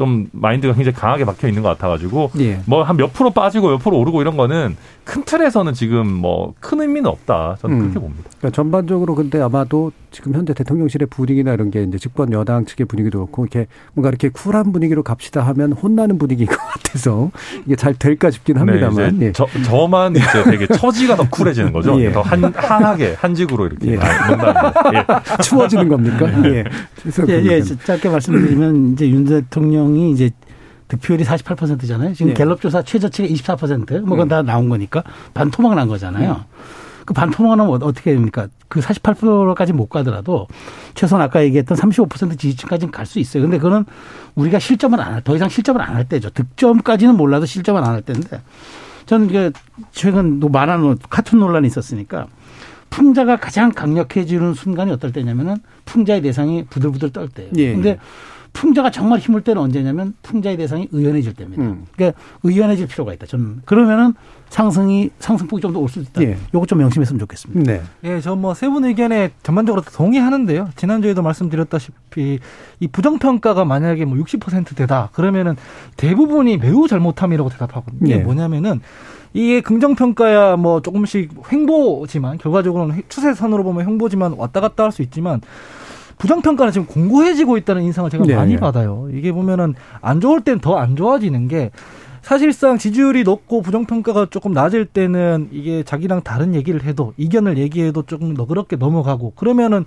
[0.00, 2.60] 좀 마인드가 굉장히 강하게 박혀 있는 것 같아가지고 예.
[2.64, 7.06] 뭐한 몇 프로 빠지고 몇 프로 오르고 이런 거는 큰 틀에서는 지금 뭐 큰 의미는
[7.10, 7.56] 없다.
[7.60, 7.80] 저는 음.
[7.80, 8.22] 그렇게 봅니다.
[8.38, 13.18] 그러니까 전반적으로 근데 아마도 지금 현재 대통령실의 분위기나 이런 게 이제 집권 여당 측의 분위기도
[13.18, 17.30] 그렇고 이렇게 뭔가 이렇게 쿨한 분위기로 갑시다 하면 혼나는 분위기인 것 같아서
[17.66, 19.18] 이게 잘 될까 싶긴 합니다만.
[19.18, 19.28] 네, 예.
[19.28, 21.98] 이제 저, 저만 이제 되게 처지가 더 쿨해지는 거죠.
[22.00, 22.10] 예.
[22.10, 23.92] 더 한, 한하게, 한직으로 이렇게.
[23.92, 23.98] 예.
[23.98, 24.72] 아.
[24.94, 25.06] 예.
[25.42, 26.26] 추워지는 겁니까?
[26.48, 26.64] 예.
[27.02, 27.78] 최수영 예, 예, 변호사님.
[27.84, 30.30] 짧게 말씀드리면 이제 윤 대통령이 이제
[30.88, 32.14] 득표율이 48%잖아요.
[32.14, 32.34] 지금 예.
[32.34, 34.00] 갤럽 조사 최저치가 24%.
[34.00, 35.02] 뭐 그건 다 나온 거니까
[35.34, 36.44] 반토막 난 거잖아요.
[37.04, 38.48] 그 반토막 나면 어- 어떻게 됩니까?
[38.68, 40.46] 그 48%까지 못 가더라도
[40.94, 43.42] 최소한 아까 얘기했던 35% 지지층까지는 갈 수 있어요.
[43.42, 43.84] 근데 그거는
[44.36, 46.30] 우리가 실점을 안 할, 더 이상 실점을 안 할 때죠.
[46.30, 48.40] 득점까지는 몰라도 실점을 안 할 때인데
[49.06, 49.50] 저는 이게
[49.92, 52.26] 최근 또 만화 논- 카툰 논란이 있었으니까
[53.00, 57.50] 풍자가 가장 강력해지는 순간이 어떨 때냐면은 풍자의 대상이 부들부들 떨 때예요.
[57.56, 57.72] 예.
[57.72, 57.98] 근데
[58.52, 61.62] 풍자가 정말 힘을 때는 언제냐면 풍자의 대상이 의연해질 때입니다.
[61.62, 61.86] 음.
[61.96, 63.24] 그러니까 의연해질 필요가 있다.
[63.26, 64.12] 저는 그러면은
[64.50, 66.20] 상승이 상승폭이 좀 더 올 수 있다.
[66.22, 66.36] 예.
[66.52, 67.72] 요거 좀 명심했으면 좋겠습니다.
[67.72, 67.80] 네.
[68.04, 70.70] 예, 저 뭐 세 분 의견에 전반적으로 다 동의하는데요.
[70.76, 72.38] 지난주에도 말씀드렸다시피
[72.80, 75.56] 이 부정평가가 만약에 뭐 60% 되다 그러면은
[75.96, 78.00] 대부분이 매우 잘못함이라고 대답하거든요.
[78.04, 78.18] 이게 예.
[78.18, 78.80] 뭐냐면은
[79.32, 85.40] 이게 긍정평가야 뭐 조금씩 횡보지만 결과적으로는 획- 추세선으로 보면 횡보지만 왔다 갔다 할 수 있지만
[86.18, 88.34] 부정평가는 지금 공고해지고 있다는 인상을 제가 네.
[88.34, 89.08] 많이 받아요.
[89.12, 91.70] 이게 보면은 안 좋을 땐 더 안 좋아지는 게
[92.22, 98.34] 사실상 지지율이 높고 부정평가가 조금 낮을 때는 이게 자기랑 다른 얘기를 해도 이견을 얘기해도 조금
[98.34, 99.86] 너그럽게 넘어가고 그러면은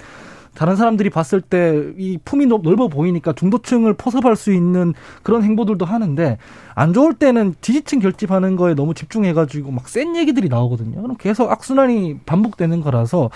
[0.53, 4.93] 다른 사람들이 봤을 때 이 품이 넓- 넓어 보이니까 중도층을 포섭할 수 있는
[5.23, 6.37] 그런 행보들도 하는데
[6.75, 11.01] 안 좋을 때는 지지층 결집하는 거에 너무 집중해가지고 막 센 얘기들이 나오거든요.
[11.01, 13.29] 그럼 계속 악순환이 반복되는 거라서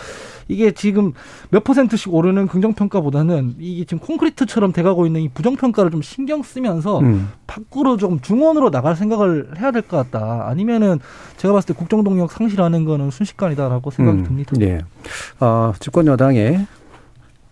[0.48, 1.14] 이게 지금
[1.50, 7.30] 몇 퍼센트씩 오르는 긍정평가보다는 이게 지금 콘크리트처럼 돼가고 있는 이 부정평가를 좀 신경 쓰면서 음.
[7.48, 10.48] 밖으로 좀 중원으로 나갈 생각을 해야 될 것 같다.
[10.48, 11.00] 아니면은
[11.38, 14.24] 제가 봤을 때 국정 동력 상실하는 거는 순식간이다라고 생각이 음.
[14.26, 14.54] 듭니다.
[14.62, 14.80] 예.
[15.40, 16.66] 어, 집권 여당에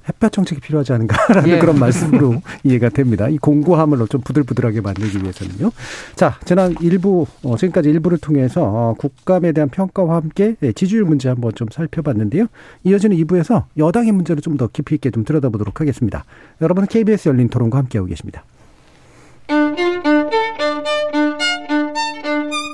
[0.10, 1.60] 햇볕 정책이 필요하지 않은가라는 예.
[1.60, 3.30] 그런 말씀으로 이해가 됩니다.
[3.30, 5.72] 이 공고함을 좀 부들부들하게 만들기 위해서는요.
[6.16, 11.30] 자, 지난 일부, 어, 지금까지 일부를 통해서 어, 국감에 대한 평가와 함께 예, 지지율 문제
[11.30, 12.48] 한번 좀 살펴봤는데요.
[12.84, 16.24] 이어지는 2부에서 여당의 문제를 좀 더 깊이 있게 좀 들여다보도록 하겠습니다.
[16.62, 18.46] 여러분은 KBS 열린 토론과 함께하고 계십니다.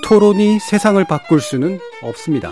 [0.08, 2.52] 토론이 세상을 바꿀 수는 없습니다.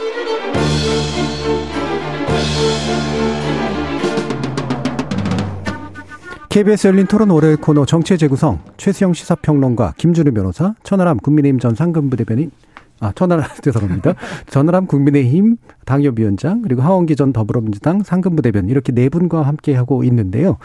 [6.51, 12.17] KBS 열린 토론 월요일 코너 정치의 재구성 최수영 시사평론가 김준우 변호사 천하람 국민의힘 전 상근부
[12.17, 12.51] 대변인
[12.99, 14.15] 아 천하람 죄송합니다
[14.47, 20.57] 천하람 국민의힘 당협위원장 그리고 하원기 전 더불어민주당 상근부 대변인 이렇게 네 분과 함께 하고 있는데요.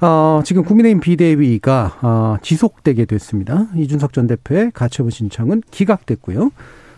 [0.00, 3.66] 어, 지금 국민의힘 비대위가 어, 지속되게 됐습니다.
[3.76, 6.52] 이준석 전 대표의 가처분 신청은 기각됐고요.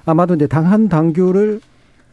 [0.07, 1.61] 아마도 이제 당한 당규를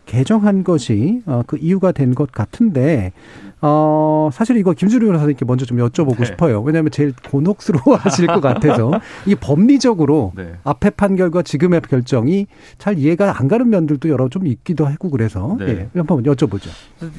[0.08, 3.12] 개정한 것이 어, 그 이유가 된 것 같은데
[3.60, 6.26] 어, 사실 이거 김주리 변호사님께 먼저 좀 여쭤보고 네.
[6.26, 6.62] 싶어요.
[6.62, 8.92] 왜냐하면 제일 곤혹스러워 하실 것 같아서
[9.26, 10.54] 이 법리적으로 네.
[10.64, 12.48] 앞의 판결과 지금의 결정이
[12.78, 15.68] 잘 이해가 안 가는 면들도 여러 좀 있기도 하고 그래서 네.
[15.70, 16.70] 예, 한번 여쭤보죠.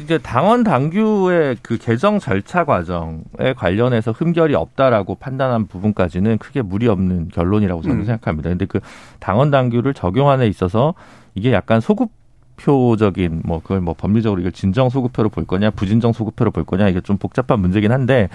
[0.02, 7.28] 이제 당원 당규의 그 개정 절차 과정에 관련해서 흠결이 없다라고 판단한 부분까지는 크게 무리 없는
[7.28, 8.04] 결론이라고 저는 음.
[8.04, 8.48] 생각합니다.
[8.50, 8.80] 근데 그
[9.18, 10.94] 당원 당규를 적용하는 데 있어서
[11.34, 12.10] 이게 약간 소급
[12.58, 17.00] 표적인 뭐 그걸 뭐 법리적으로 이걸 진정 소급표로 볼 거냐 부진정 소급표로 볼 거냐 이게
[17.00, 18.28] 좀 복잡한 문제긴 한데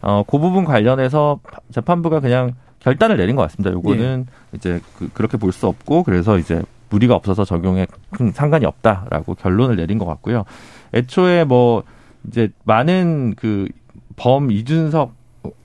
[0.00, 1.38] 어 그 부분 관련해서
[1.70, 3.70] 재판부가 그냥 결단을 내린 것 같습니다.
[3.70, 9.34] 요거는 이제 그, 그렇게 볼 수 없고 그래서 이제 무리가 없어서 적용에 큰 상관이 없다라고
[9.36, 10.44] 결론을 내린 것 같고요.
[10.92, 11.84] 애초에 뭐
[12.26, 13.68] 이제 많은 그
[14.16, 15.14] 범 이준석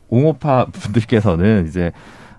[0.10, 1.92] 옹호파 분들께서는 이제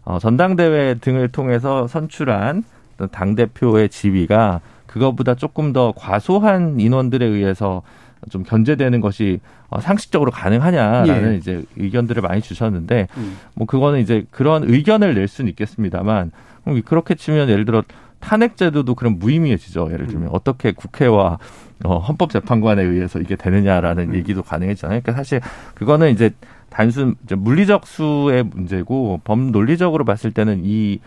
[0.05, 2.65] 어 전당대회 등을 통해서 선출한
[3.13, 7.83] 당 대표의 지위가 그거보다 조금 더 과소한 인원들에 의해서
[8.31, 11.37] 좀 견제되는 것이 어, 상식적으로 가능하냐라는 예.
[11.37, 13.37] 이제 의견들을 많이 주셨는데 음.
[13.55, 16.33] 뭐 그거는 이제 그런 의견을 낼 수는 있겠습니다만
[16.65, 17.83] 그럼 그렇게 치면 예를 들어
[18.19, 19.91] 탄핵 제도도 그런 무의미해지죠.
[19.93, 21.39] 예를 들면 어떻게 국회와
[21.85, 25.01] 어, 헌법재판관에 의해서 이게 되느냐라는 얘기도 가능해지잖아요.
[25.03, 25.41] 그러니까 사실
[25.75, 26.31] 그거는 이제
[26.71, 31.03] 단순 물리적 수의 문제고 법 논리적으로 봤을 때는 이 어,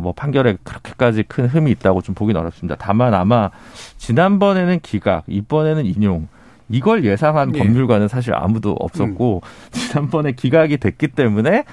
[0.00, 2.76] 뭐 판결에 그렇게까지 큰 흠이 있다고 좀 보기는 어렵습니다.
[2.78, 3.50] 다만 아마
[3.98, 6.28] 지난번에는 기각, 이번에는 인용
[6.68, 7.58] 이걸 예상한 예.
[7.58, 11.64] 법률가는 사실 아무도 없었고 지난번에 기각이 됐기 때문에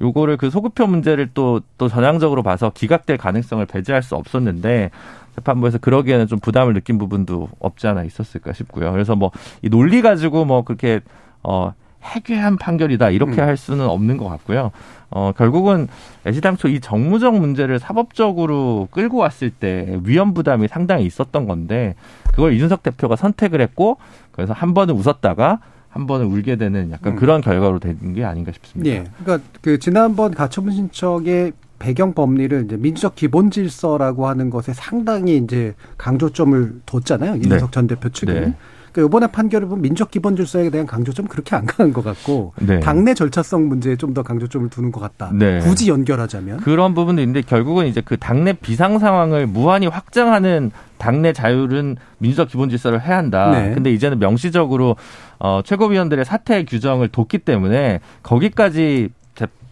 [0.00, 4.90] 요거를 그 소급표 문제를 또 또 전향적으로 봐서 기각될 가능성을 배제할 수 없었는데
[5.36, 8.90] 재판부에서 그러기에는 좀 부담을 느낀 부분도 없지 않아 있었을까 싶고요.
[8.92, 9.30] 그래서 뭐
[9.62, 11.00] 이 논리 가지고 뭐 그렇게
[11.44, 11.72] 어
[12.02, 13.46] 해괴한 판결이다 이렇게 음.
[13.46, 14.70] 할 수는 없는 것 같고요.
[15.10, 15.88] 어 결국은
[16.26, 21.94] 애시당초 이 정무적 문제를 사법적으로 끌고 왔을 때 위험 부담이 상당히 있었던 건데
[22.32, 23.96] 그걸 이준석 대표가 선택을 했고
[24.32, 27.16] 그래서 한 번은 웃었다가 한 번은 울게 되는 약간 음.
[27.16, 28.90] 그런 결과로 된 게 아닌가 싶습니다.
[28.90, 29.04] 예.
[29.24, 35.74] 그러니까 그 지난번 가처분 신청의 배경 법리를 이제 민주적 기본 질서라고 하는 것에 상당히 이제
[35.96, 37.36] 강조점을 뒀잖아요.
[37.36, 38.34] 이준석 전 대표 측은.
[38.34, 38.54] 네.
[38.98, 42.80] 그러니까 이번에 판결을 보면 민주적 기본 질서에 대한 강조점 그렇게 안 가는 것 같고 네.
[42.80, 45.30] 당내 절차성 문제에 좀 더 강조점을 두는 것 같다.
[45.34, 45.58] 네.
[45.60, 46.60] 굳이 연결하자면.
[46.60, 52.70] 그런 부분도 있는데 결국은 이제 그 당내 비상 상황을 무한히 확장하는 당내 자율은 민주적 기본
[52.70, 53.50] 질서를 해야 한다.
[53.50, 53.74] 네.
[53.74, 54.96] 근데 이제는 명시적으로
[55.38, 59.10] 어 최고위원들의 사퇴 규정을 뒀기 때문에 거기까지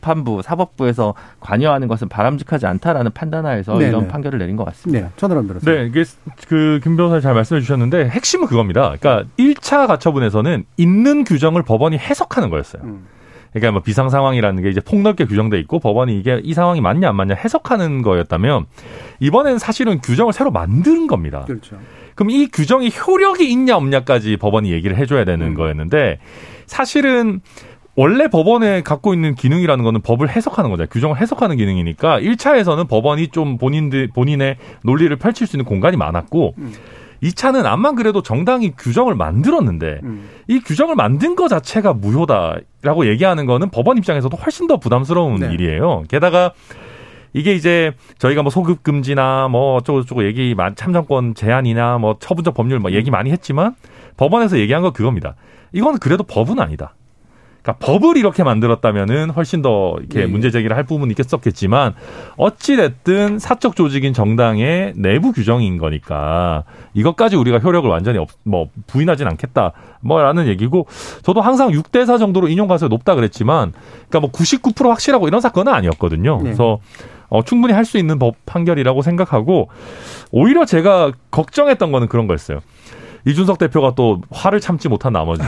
[0.07, 4.09] 재판부, 사법부에서 관여하는 것은 바람직하지 않다라는 판단하에서 네, 이런 네.
[4.09, 5.07] 판결을 내린 것 같습니다.
[5.07, 5.13] 네.
[5.17, 5.69] 전화람 변호사.
[5.69, 6.05] 네, 이게
[6.47, 8.95] 그김 변호사님 잘 말씀해 주셨는데 핵심은 그겁니다.
[8.99, 12.83] 그러니까 1차 가처분에서는 있는 규정을 법원이 해석하는 거였어요.
[12.85, 13.07] 음.
[13.53, 17.17] 그러니까 뭐 비상 상황이라는 게 이제 폭넓게 규정돼 있고 법원이 이게 이 상황이 맞냐 안
[17.17, 18.67] 맞냐 해석하는 거였다면
[19.21, 21.45] 이번에는 사실은 규정을 새로 만든 겁니다.
[21.47, 21.79] 그렇죠.
[22.15, 25.55] 그럼 이 규정이 효력이 있냐 없냐까지 법원이 얘기를 해줘야 되는 음.
[25.55, 26.19] 거였는데
[26.67, 27.41] 사실은
[27.97, 30.88] 원래 법원에 갖고 있는 기능이라는 거는 법을 해석하는 거잖아요.
[30.90, 36.72] 규정을 해석하는 기능이니까 1차에서는 법원이 좀 본인들 본인의 논리를 펼칠 수 있는 공간이 많았고 음.
[37.22, 40.28] 2차는 암만 그래도 정당이 규정을 만들었는데 음.
[40.47, 45.53] 이 규정을 만든 것 자체가 무효다라고 얘기하는 거는 법원 입장에서도 훨씬 더 부담스러운 네.
[45.55, 46.05] 일이에요.
[46.09, 46.53] 게다가
[47.32, 52.78] 이게 이제 저희가 뭐 소급 금지나 뭐 어쩌고저쩌고 얘기 많 참정권 제한이나 뭐 처분적 법률
[52.78, 53.74] 뭐 얘기 많이 했지만
[54.18, 55.34] 법원에서 얘기한 건 그겁니다.
[55.72, 56.94] 이건 그래도 법은 아니다.
[57.67, 60.27] 그러니까 법을 이렇게 만들었다면은 훨씬 더 이렇게 예, 예.
[60.27, 61.95] 문제 제기를 할 부분이 있겠었겠지만
[62.37, 66.62] 어찌 됐든 사적 조직인 정당의 내부 규정인 거니까
[66.95, 69.73] 이것까지 우리가 효력을 완전히 없, 뭐 부인하진 않겠다.
[70.01, 70.87] 뭐라는 얘기고
[71.23, 73.73] 저도 항상 6대 4 정도로 인용 가능성이 높다 그랬지만
[74.09, 76.37] 그러니까 뭐 99% 확실하고 이런 사건은 아니었거든요.
[76.37, 76.43] 네.
[76.45, 76.79] 그래서
[77.29, 79.69] 어, 충분히 할 수 있는 법 판결이라고 생각하고
[80.31, 82.61] 오히려 제가 걱정했던 거는 그런 거였어요.
[83.27, 85.43] 이준석 대표가 또 화를 참지 못한 나머지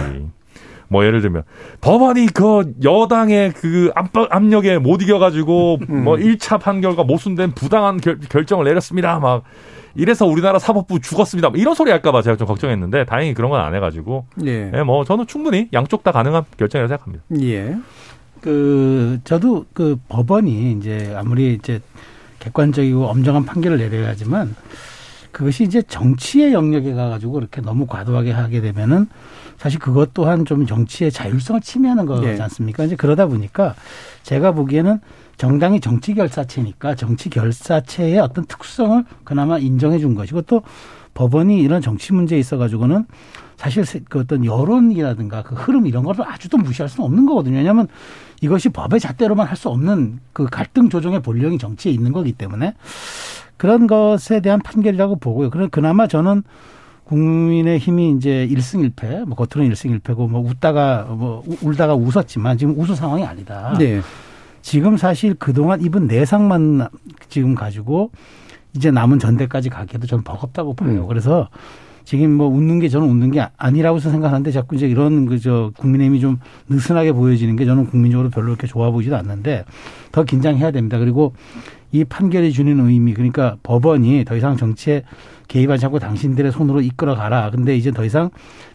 [0.88, 1.42] 뭐 예를 들면
[1.80, 6.04] 법원이 그 여당의 그 압박 압력에 못 이겨가지고 음.
[6.04, 9.18] 뭐 1차 판결과 모순된 부당한 결, 결정을 내렸습니다.
[9.18, 9.42] 막
[9.94, 11.50] 이래서 우리나라 사법부 죽었습니다.
[11.56, 14.70] 이런 소리 할까봐 제가 좀 걱정했는데 다행히 그런 건 안 해가지고 예.
[14.74, 17.24] 예, 뭐 저는 충분히 양쪽 다 가능한 결정이라고 생각합니다.
[17.42, 17.76] 예.
[18.40, 21.80] 그 저도 그 법원이 이제 아무리 이제
[22.38, 24.54] 객관적이고 엄정한 판결을 내려야 하지만
[25.32, 29.08] 그것이 이제 정치의 영역에 가가지고 그렇게 너무 과도하게 하게 되면은
[29.58, 32.40] 사실 그것 또한 좀 정치의 자율성을 침해하는 거지 예.
[32.40, 32.84] 않습니까?
[32.84, 33.74] 이제 그러다 보니까
[34.22, 35.00] 제가 보기에는
[35.36, 40.62] 정당이 정치 결사체니까 정치 결사체의 어떤 특성을 그나마 인정해 준 것이고 또
[41.14, 43.04] 법원이 이런 정치 문제에 있어 가지고는
[43.56, 47.56] 사실 그 어떤 여론이라든가 그 흐름 이런 거를 아주 또 무시할 수는 없는 거거든요.
[47.56, 47.88] 왜냐하면
[48.40, 52.74] 이것이 법의 잣대로만 할 수 없는 그 갈등 조정의 본령이 정치에 있는 거기 때문에
[53.56, 55.50] 그런 것에 대한 판결이라고 보고요.
[55.50, 56.44] 그런 그나마 저는
[57.08, 63.24] 국민의 힘이 이제 일승일패뭐 겉으로는 일승일패고 뭐 웃다가 뭐 우- 울다가 웃었지만 지금 웃을 상황이
[63.24, 63.74] 아니다.
[63.78, 64.00] 네.
[64.60, 66.88] 지금 사실 그동안 입은 내상만
[67.30, 68.10] 지금 가지고
[68.76, 71.02] 이제 남은 전대까지 가기에도 저는 버겁다고 봐요.
[71.02, 71.06] 음.
[71.08, 71.48] 그래서
[72.04, 76.38] 지금 뭐 웃는 게 저는 웃는 게 아니라고 생각하는데 자꾸 이제 이런 그저 국민의힘이 좀
[76.68, 79.64] 느슨하게 보여지는 게 저는 국민적으로 별로 그렇게 좋아 보이지도 않는데
[80.12, 80.98] 더 긴장해야 됩니다.
[80.98, 81.32] 그리고
[81.90, 85.04] 이 판결이 주는 의미 그러니까 법원이 더 이상 정치에
[85.48, 87.50] 개입하지 않고 당신들의 손으로 이끌어 가라.
[87.50, 88.30] 근데 이제 더 이상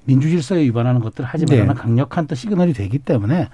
[0.06, 1.58] 민주 질서에 위반하는 것들을 하지 네.
[1.60, 3.48] 말라는 강력한 또 시그널이 되기 때문에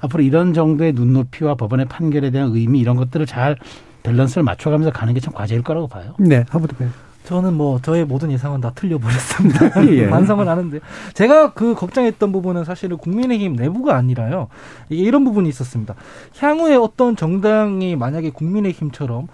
[0.00, 3.56] 앞으로 이런 정도의 눈높이와 법원의 판결에 대한 의미 이런 것들을 잘
[4.02, 6.14] 밸런스를 맞춰가면서 가는 게 참 과제일 거라고 봐요.
[6.18, 6.44] 네.
[6.50, 6.86] 하부도 배.
[7.24, 9.82] 저는 뭐 저의 모든 예상은 다 틀려버렸습니다.
[9.90, 10.06] 예.
[10.10, 10.78] 반성을 하는데
[11.12, 14.46] 제가 그 걱정했던 부분은 사실은 국민의힘 내부가 아니라요.
[14.90, 15.96] 이게 이런 부분이 있었습니다.
[16.38, 19.26] 향후에 어떤 정당이 만약에 국민의힘처럼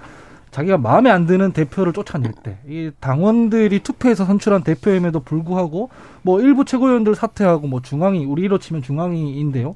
[0.52, 5.88] 자기가 마음에 안 드는 대표를 쫓아낼 때, 이 당원들이 투표해서 선출한 대표임에도 불구하고
[6.20, 9.74] 뭐 일부 최고위원들 사퇴하고 뭐 중앙위 우리로 치면 중앙위인데요.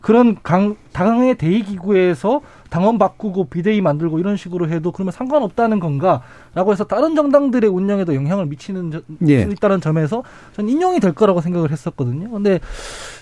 [0.00, 6.84] 그런 강, 당의 대의기구에서 당원 바꾸고 비대위 만들고 이런 식으로 해도 그러면 상관없다는 건가라고 해서
[6.84, 9.44] 다른 정당들의 운영에도 영향을 미치는 저, 예.
[9.44, 10.22] 수 있다는 점에서
[10.54, 12.30] 전 인용이 될 거라고 생각을 했었거든요.
[12.30, 12.60] 근데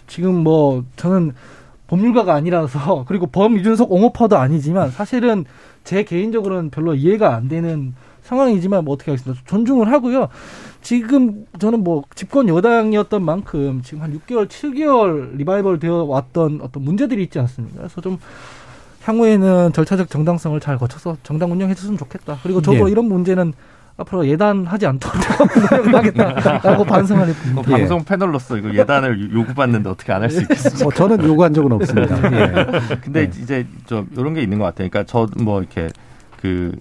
[0.06, 1.32] 지금 뭐 저는
[1.86, 5.44] 법률가가 아니라서 그리고 범 이준석 옹호파도 아니지만 사실은
[5.84, 9.42] 제 개인적으로는 별로 이해가 안 되는 상황이지만 뭐 어떻게 하겠습니다.
[9.46, 10.28] 존중을 하고요.
[10.80, 17.22] 지금 저는 뭐 집권 여당이었던 만큼 지금 한 6개월, 7개월 리바이벌 되어 왔던 어떤 문제들이
[17.24, 17.78] 있지 않습니까?
[17.78, 18.18] 그래서 좀
[19.02, 22.38] 향후에는 절차적 정당성을 잘 거쳐서 정당 운영해 줬으면 좋겠다.
[22.42, 22.92] 그리고 저도 예.
[22.92, 23.52] 이런 문제는
[23.96, 25.16] 앞으로 예단하지 않도록
[25.70, 27.52] 노력을 하겠다라고 반성을 해봅니다.
[27.54, 30.84] 뭐 방송 패널로서 이거 예단을 요구받는데 어떻게 안 할 수 있겠습니까?
[30.84, 32.16] 뭐 저는 요구한 적은 없습니다.
[32.32, 32.54] 예.
[33.02, 33.40] 근데 네.
[33.42, 34.88] 이제 좀 이런 게 있는 것 같아요.
[34.90, 35.88] 그러니까 저 뭐 이렇게
[36.40, 36.72] 그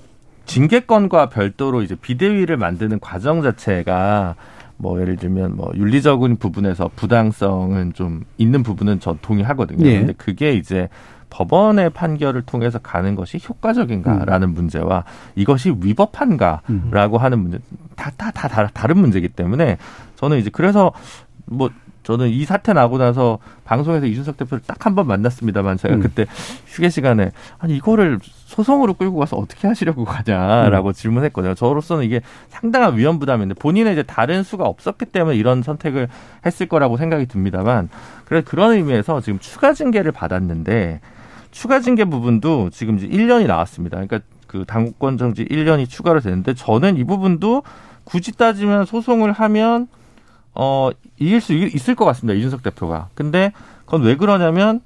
[0.46, 4.36] 징계권과 별도로 이제 비대위를 만드는 과정 자체가
[4.78, 9.86] 뭐 예를 들면 뭐 윤리적인 부분에서 부당성은 좀 있는 부분은 전 동의하거든요.
[9.88, 10.00] 예.
[10.00, 10.90] 근데 그게 이제
[11.34, 15.04] 법원의 판결을 통해서 가는 것이 효과적인가라는 문제와
[15.36, 17.60] 이것이 위법한가라고 하는 문제
[17.96, 19.78] 다다 다 다른 문제이기 때문에
[20.16, 20.92] 저는 이제 그래서
[21.46, 21.72] 뭐
[22.04, 26.02] 저는 이 사태 나고 나서 방송에서 이준석 대표를 딱 한 번 만났습니다만 제가 음.
[26.02, 26.26] 그때
[26.68, 30.94] 휴게 시간에 아니 이거를 소송으로 끌고 가서 어떻게 하시려고 가냐라고 음.
[30.94, 31.56] 질문했거든요.
[31.56, 36.10] 저로서는 이게 상당한 위험 부담인데 본인은 이제 다른 수가 없었기 때문에 이런 선택을
[36.46, 37.90] 했을 거라고 생각이 듭니다만
[38.26, 41.00] 그래 그런 의미에서 지금 추가 징계를 받았는데
[41.54, 43.98] 추가 징계 부분도 지금 이제 1년이 나왔습니다.
[43.98, 47.62] 그러니까 그 당권 정지 1년이 추가로 되는데 저는 이 부분도
[48.04, 49.88] 굳이 따지면 소송을 하면
[50.56, 50.90] 어
[51.20, 52.36] 이길 수 있- 있을 것 같습니다.
[52.38, 53.10] 이준석 대표가.
[53.14, 53.54] 근데
[53.86, 54.82] 그건 왜 그러냐면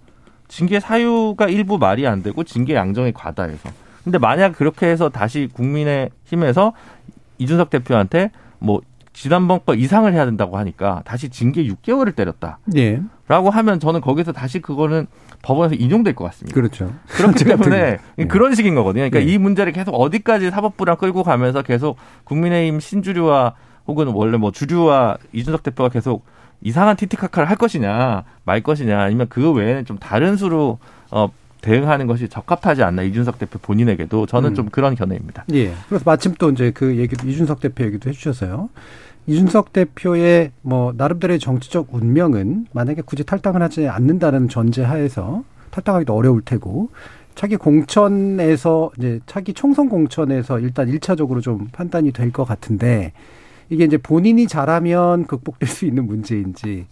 [0.50, 3.70] 징계 사유가 일부 말이 안 되고 징계 양정이 과다해서.
[4.04, 6.74] 근데 만약 그렇게 해서 다시 국민의 힘에서
[7.38, 8.82] 이준석 대표한테 뭐
[9.20, 12.60] 지난번 거 이상을 해야 된다고 하니까 다시 징계 6개월을 때렸다.
[12.76, 13.02] 예.
[13.28, 15.08] 라고 하면 저는 거기서 다시 그거는
[15.42, 16.54] 법원에서 인용될 것 같습니다.
[16.54, 16.94] 그렇죠.
[17.08, 18.26] 그렇기 때문에 예.
[18.26, 19.10] 그런 식인 거거든요.
[19.10, 19.34] 그러니까 예.
[19.34, 23.56] 이 문제를 계속 어디까지 사법부랑 끌고 가면서 계속 국민의힘 신주류와
[23.88, 26.24] 혹은 원래 뭐 주류와 이준석 대표가 계속
[26.62, 30.78] 이상한 티티카카를 할 것이냐 말 것이냐 아니면 그 외에는 좀 다른 수로
[31.10, 31.30] 어
[31.62, 34.56] 대응하는 것이 적합하지 않나 이준석 대표 본인에게도 저는 음.
[34.56, 35.46] 좀 그런 견해입니다.
[35.54, 35.74] 예.
[35.90, 38.70] 그래서 마침 또 이제 그 얘기도 이준석 대표 얘기도 해주셔서요.
[39.28, 46.90] 이준석 대표의 뭐 나름대로의 정치적 운명은 만약에 굳이 탈당을 하지 않는다는 전제하에서 탈당하기도 어려울 테고
[47.36, 53.12] 차기 공천에서 이제 차기 총선 공천에서 일단 일차적으로 좀 판단이 될 것 같은데
[53.70, 56.88] 이게 이제 본인이 잘하면 극복될 수 있는 문제인지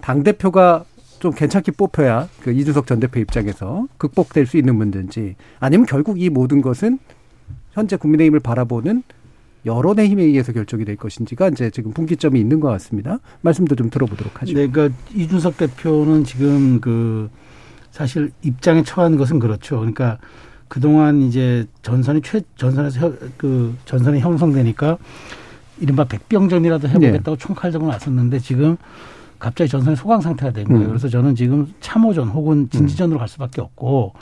[0.00, 0.84] 당 대표가
[1.18, 6.30] 좀 괜찮게 뽑혀야 그 이준석 전 대표 입장에서 극복될 수 있는 문제인지 아니면 결국 이
[6.30, 7.00] 모든 것은
[7.72, 9.02] 현재 국민의힘을 바라보는
[9.64, 13.18] 여론의 힘에 의해서 결정이 될 것인지가 이제 지금 분기점이 있는 것 같습니다.
[13.42, 14.54] 말씀도 좀 들어보도록 하죠.
[14.54, 17.30] 네, 그러니까 이준석 대표는 지금 그
[17.90, 19.76] 사실 입장에 처한 것은 그렇죠.
[19.78, 20.18] 그러니까
[20.68, 24.96] 그동안 이제 전선이 최 전선에서 혀- 그 전선이 형성되니까
[25.80, 28.76] 이른바 백병전이라도 해보겠다고 총칼들고 나섰는데 지금
[29.38, 30.82] 갑자기 전선이 소강 상태가 된 거예요.
[30.82, 30.88] 음.
[30.88, 34.14] 그래서 저는 지금 참호전 혹은 진지전으로 갈 수밖에 없고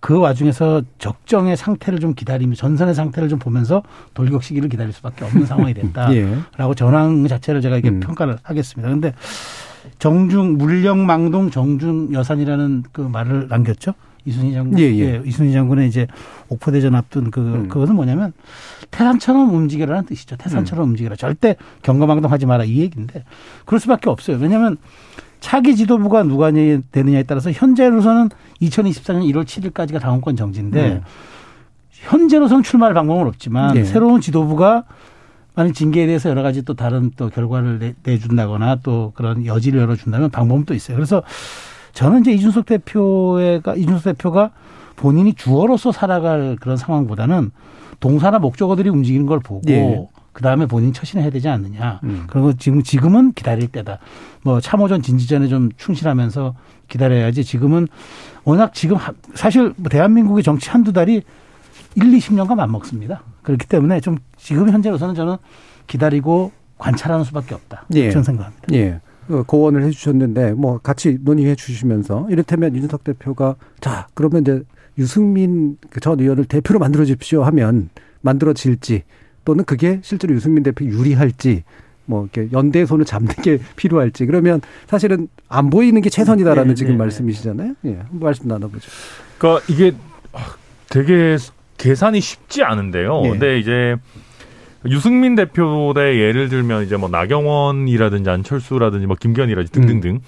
[0.00, 3.82] 그 와중에서 적정의 상태를 좀 기다리며 전선의 상태를 좀 보면서
[4.14, 6.14] 돌격 시기를 기다릴 수밖에 없는 상황이 됐다.
[6.14, 6.36] 예.
[6.56, 8.00] 라고 전황 자체를 제가 이렇게 음.
[8.00, 8.88] 평가를 하겠습니다.
[8.90, 9.14] 근데
[9.98, 13.94] 정중 물령망동 정중 여산이라는 그 말을 남겼죠.
[14.24, 15.22] 이순희 장군, 예, 예.
[15.24, 16.08] 이순희 장군의 이제
[16.48, 17.68] 옥포대전 앞둔 그 음.
[17.68, 18.32] 그것은 뭐냐면
[18.90, 20.36] 태산처럼 움직이라는 뜻이죠.
[20.36, 20.90] 태산처럼 음.
[20.90, 21.14] 움직이라.
[21.14, 23.24] 절대 경거망동하지 마라 이 얘기인데
[23.64, 24.38] 그럴 수밖에 없어요.
[24.38, 24.78] 왜냐하면
[25.40, 28.30] 차기 지도부가 누가 되느냐에 따라서 현재로서는
[28.62, 31.00] 2024년 1월 7일까지가 당원권 정지인데 음.
[31.90, 33.84] 현재로서는 출마할 방법은 없지만 예.
[33.84, 34.84] 새로운 지도부가
[35.54, 40.30] 만약 징계에 대해서 여러 가지 또 다른 또 결과를 내, 내준다거나 또 그런 여지를 열어준다면
[40.30, 40.96] 방법은 또 있어요.
[40.96, 41.22] 그래서
[41.92, 44.50] 저는 이제 이준석 대표가 이준석 대표가
[44.96, 47.50] 본인이 주어로서 살아갈 그런 상황보다는
[48.00, 50.06] 동사나 목적어들이 움직이는 걸 보고 예.
[50.36, 52.00] 그 다음에 본인 처신을 해야 되지 않느냐.
[52.04, 52.26] 음.
[52.28, 54.00] 그리고 지금 지금은 기다릴 때다.
[54.42, 56.54] 뭐 참호전 진지전에 좀 충실하면서
[56.88, 57.42] 기다려야지.
[57.42, 57.88] 지금은
[58.44, 61.22] 워낙 지금 하- 사실 뭐 대한민국의 정치 한두 달이
[61.94, 63.22] 1, 20년간 맞먹습니다.
[63.40, 65.36] 그렇기 때문에 좀 지금 현재로서는 저는
[65.86, 67.86] 기다리고 관찰하는 수밖에 없다.
[67.94, 68.10] 예.
[68.10, 68.66] 저는 생각합니다.
[68.74, 69.00] 예.
[69.28, 74.62] 그 고언을 해주셨는데 뭐 같이 논의해 주시면서 이를테면 이준석 대표가 자 그러면 이제
[74.98, 77.88] 유승민 그전 의원을 대표로 만들어 주십시오 하면
[78.20, 79.04] 만들어질지
[79.46, 81.62] 또는 그게 실제로 유승민 대표 유리할지
[82.04, 86.92] 뭐 이렇게 연대의 손을 잡는 게 필요할지 그러면 사실은 안 보이는 게 최선이다라는 네, 지금
[86.92, 87.74] 네, 말씀이시잖아요.
[87.86, 88.90] 예, 한번 말씀 나눠보죠.
[89.38, 89.92] 그러니까 이게
[90.90, 91.38] 되게
[91.78, 93.22] 계산이 쉽지 않은데요.
[93.24, 93.30] 예.
[93.30, 93.96] 근데 이제
[94.88, 100.20] 유승민 대표의 예를 들면 이제 뭐 나경원이라든지 안철수라든지 뭐 김기현이라든지 등등등 음.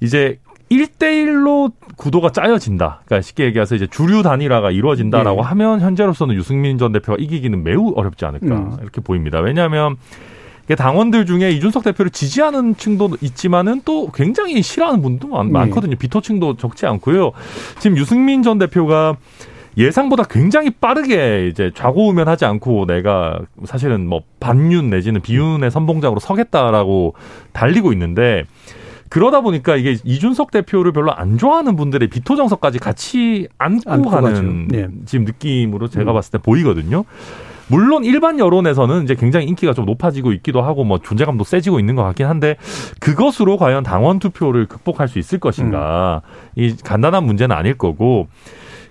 [0.00, 0.38] 이제
[0.70, 3.02] 1대1로 구도가 짜여진다.
[3.04, 5.42] 그러니까 쉽게 얘기해서 이제 주류 단일화가 이루어진다라고 예.
[5.42, 8.76] 하면 현재로서는 유승민 전 대표가 이기기는 매우 어렵지 않을까 음.
[8.80, 9.40] 이렇게 보입니다.
[9.40, 9.96] 왜냐하면
[10.76, 15.52] 당원들 중에 이준석 대표를 지지하는 층도 있지만은 또 굉장히 싫어하는 분도 많, 네.
[15.52, 15.96] 많거든요.
[15.96, 17.32] 비토층도 적지 않고요.
[17.80, 19.16] 지금 유승민 전 대표가
[19.76, 27.14] 예상보다 굉장히 빠르게 이제 좌고우면하지 않고 내가 사실은 뭐 반윤 내지는 비윤의 선봉장으로 서겠다라고
[27.52, 28.44] 달리고 있는데
[29.10, 34.68] 그러다 보니까 이게 이준석 대표를 별로 안 좋아하는 분들의 비토 정서까지 같이 안고, 안고 가는.
[34.68, 34.88] 네.
[35.04, 36.14] 지금 느낌으로 제가 음.
[36.14, 37.04] 봤을 때 보이거든요.
[37.66, 42.02] 물론 일반 여론에서는 이제 굉장히 인기가 좀 높아지고 있기도 하고 뭐 존재감도 세지고 있는 것
[42.02, 42.56] 같긴 한데
[43.00, 46.22] 그것으로 과연 당원 투표를 극복할 수 있을 것인가
[46.56, 48.26] 이 간단한 문제는 아닐 거고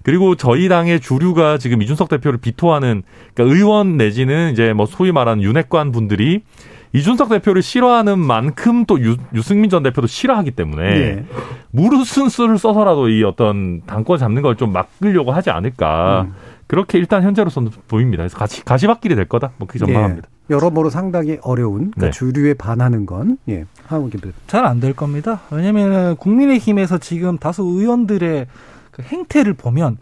[0.03, 3.03] 그리고 저희 당의 주류가 지금 이준석 대표를 비토하는
[3.33, 6.43] 그러니까 의원 내지는 이제 뭐 소위 말하는 윤핵관 분들이
[6.93, 11.25] 이준석 대표를 싫어하는 만큼 또 유, 유승민 전 대표도 싫어하기 때문에 예.
[11.71, 16.23] 무릇은 수를 써서라도 이 어떤 당권 잡는 걸 좀 막으려고 하지 않을까.
[16.27, 16.33] 음.
[16.67, 18.21] 그렇게 일단 현재로서는 보입니다.
[18.21, 19.51] 그래서 가시, 가시밭길이 될 거다.
[19.57, 20.27] 뭐 그렇게 전망합니다.
[20.49, 20.53] 예.
[20.53, 22.11] 여러모로 상당히 어려운 그러니까 네.
[22.11, 23.65] 주류에 반하는 건 예.
[23.85, 25.41] 하원 김 잘안 될 겁니다.
[25.51, 28.47] 왜냐하면 국민의힘에서 지금 다수 의원들의
[28.91, 29.97] 그 행태를 보면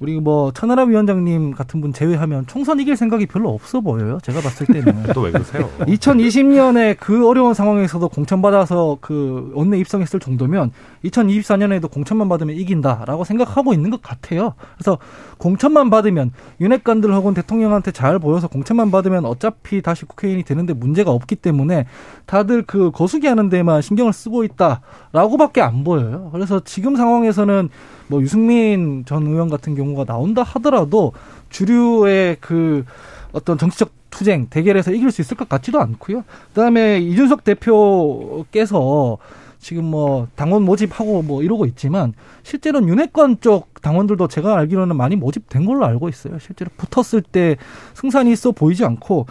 [0.00, 4.18] 우리 뭐 천하람 위원장님 같은 분 제외하면 총선 이길 생각이 별로 없어 보여요.
[4.22, 5.04] 제가 봤을 때는.
[5.14, 5.70] 또 왜 그러세요?
[5.80, 10.70] 2020년에 그 어려운 상황에서도 공천받아서 그 원내 입성했을 정도면
[11.04, 14.54] 2024년에도 공천만 받으면 이긴다라고 생각하고 있는 것 같아요.
[14.76, 14.98] 그래서
[15.38, 21.36] 공천만 받으면 윤핵관들 혹은 대통령한테 잘 보여서 공천만 받으면 어차피 다시 국회의원이 되는데 문제가 없기
[21.36, 21.86] 때문에
[22.26, 26.28] 다들 그 거수기 하는 데만 신경을 쓰고 있다라고밖에 안 보여요.
[26.32, 27.70] 그래서 지금 상황에서는
[28.08, 31.12] 뭐 유승민 전 의원 같은 경우가 나온다 하더라도
[31.50, 32.84] 주류의 그
[33.32, 36.24] 어떤 정치적 투쟁 대결에서 이길 수 있을 것 같지도 않고요.
[36.48, 39.18] 그다음에 이준석 대표께서
[39.58, 45.64] 지금 뭐 당원 모집하고 뭐 이러고 있지만 실제로는 윤핵관 쪽 당원들도 제가 알기로는 많이 모집된
[45.64, 46.38] 걸로 알고 있어요.
[46.38, 47.56] 실제로 붙었을 때
[47.94, 49.26] 승산이 있어 보이지 않고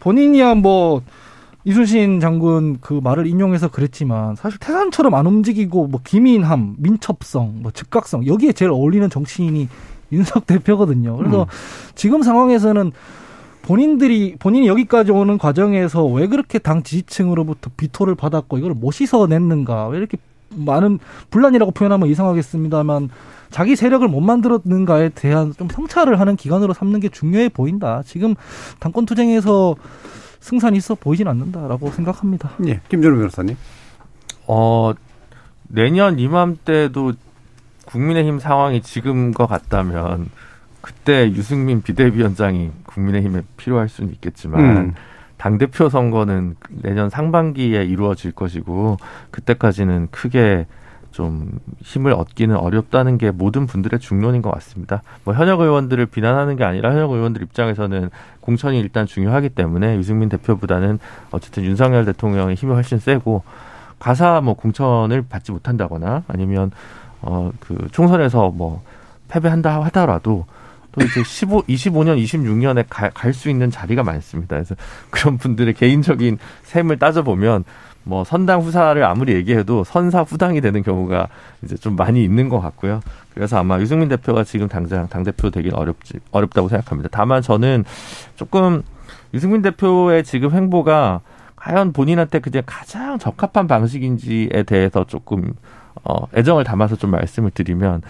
[0.00, 1.02] 본인이야 뭐
[1.64, 8.26] 이순신 장군 그 말을 인용해서 그랬지만 사실 태산처럼 안 움직이고 뭐 기민함, 민첩성, 뭐 즉각성
[8.26, 9.68] 여기에 제일 어울리는 정치인이
[10.12, 11.16] 윤석 대표거든요.
[11.16, 11.46] 그래서 음.
[11.94, 12.92] 지금 상황에서는
[13.62, 19.98] 본인들이 본인이 여기까지 오는 과정에서 왜 그렇게 당 지지층으로부터 비토를 받았고 이걸 못 씻어냈는가 왜
[19.98, 20.18] 이렇게
[20.54, 20.98] 많은
[21.30, 23.08] 분란이라고 표현하면 이상하겠습니다만
[23.50, 28.02] 자기 세력을 못 만들었는가에 대한 좀 성찰을 하는 기간으로 삼는 게 중요해 보인다.
[28.04, 28.34] 지금
[28.80, 29.76] 당권 투쟁에서
[30.44, 32.50] 승산이 있어 보이진 않는다라고 생각합니다.
[32.66, 32.80] 예.
[32.90, 33.56] 김준호 변호사님.
[34.46, 34.92] 어,
[35.68, 37.14] 내년 이맘때도
[37.86, 40.28] 국민의힘 상황이 지금과 같다면
[40.82, 44.94] 그때 유승민 비대위원장이 국민의힘에 필요할 수는 있겠지만 음.
[45.38, 48.98] 당대표 선거는 내년 상반기에 이루어질 것이고
[49.30, 50.66] 그때까지는 크게
[51.14, 55.02] 좀 힘을 얻기는 어렵다는 게 모든 분들의 중론인 것 같습니다.
[55.22, 58.10] 뭐 현역 의원들을 비난하는 게 아니라 현역 의원들 입장에서는
[58.40, 60.98] 공천이 일단 중요하기 때문에 유승민 대표보다는
[61.30, 63.44] 어쨌든 윤석열 대통령의 힘이 훨씬 세고
[64.00, 66.72] 가사 뭐 공천을 받지 못한다거나 아니면
[67.22, 68.82] 어 그 총선에서 뭐
[69.28, 70.46] 패배한다 하더라도
[70.94, 74.56] 또 이제 15, 25년, 26년에 갈 수 있는 자리가 많습니다.
[74.56, 74.74] 그래서
[75.10, 77.64] 그런 분들의 개인적인 셈을 따져보면
[78.04, 81.28] 뭐 선당 후사를 아무리 얘기해도 선사 후당이 되는 경우가
[81.62, 83.00] 이제 좀 많이 있는 것 같고요.
[83.32, 87.08] 그래서 아마 유승민 대표가 지금 당장 당 대표 되긴 어렵지, 어렵다고 생각합니다.
[87.10, 87.84] 다만 저는
[88.36, 88.82] 조금
[89.32, 91.22] 유승민 대표의 지금 행보가
[91.56, 95.54] 과연 본인한테 그냥 가장 적합한 방식인지에 대해서 조금
[96.04, 98.02] 어, 애정을 담아서 좀 말씀을 드리면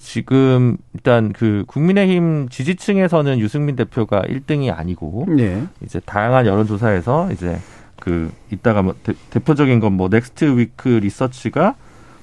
[0.00, 5.62] 지금 일단 그 국민의힘 지지층에서는 유승민 대표가 1등이 아니고 예.
[5.82, 7.58] 이제 다양한 여론조사에서 이제
[8.00, 11.74] 그 이따가 뭐 대, 대표적인 건 뭐 넥스트 위크 리서치가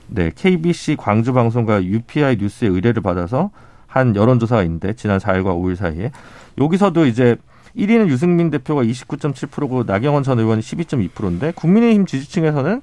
[0.08, 3.52] 네 KBC 광주 방송과 UPI 뉴스의 의뢰를 받아서
[3.86, 6.12] 한 여론조사가 있는데 지난 4일과 5일 사이에
[6.58, 7.36] 여기서도 이제
[7.78, 12.82] 1위는 유승민 대표가 29.7%고 나경원 전 의원이 12.2%인데 국민의힘 지지층에서는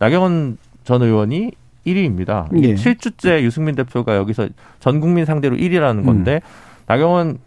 [0.00, 1.52] 나경원 전 의원이
[1.86, 2.48] 1위입니다.
[2.62, 2.74] 예.
[2.74, 4.48] 7주째 유승민 대표가 여기서
[4.80, 6.40] 전 국민 상대로 1위라는 건데
[6.86, 7.38] 나경원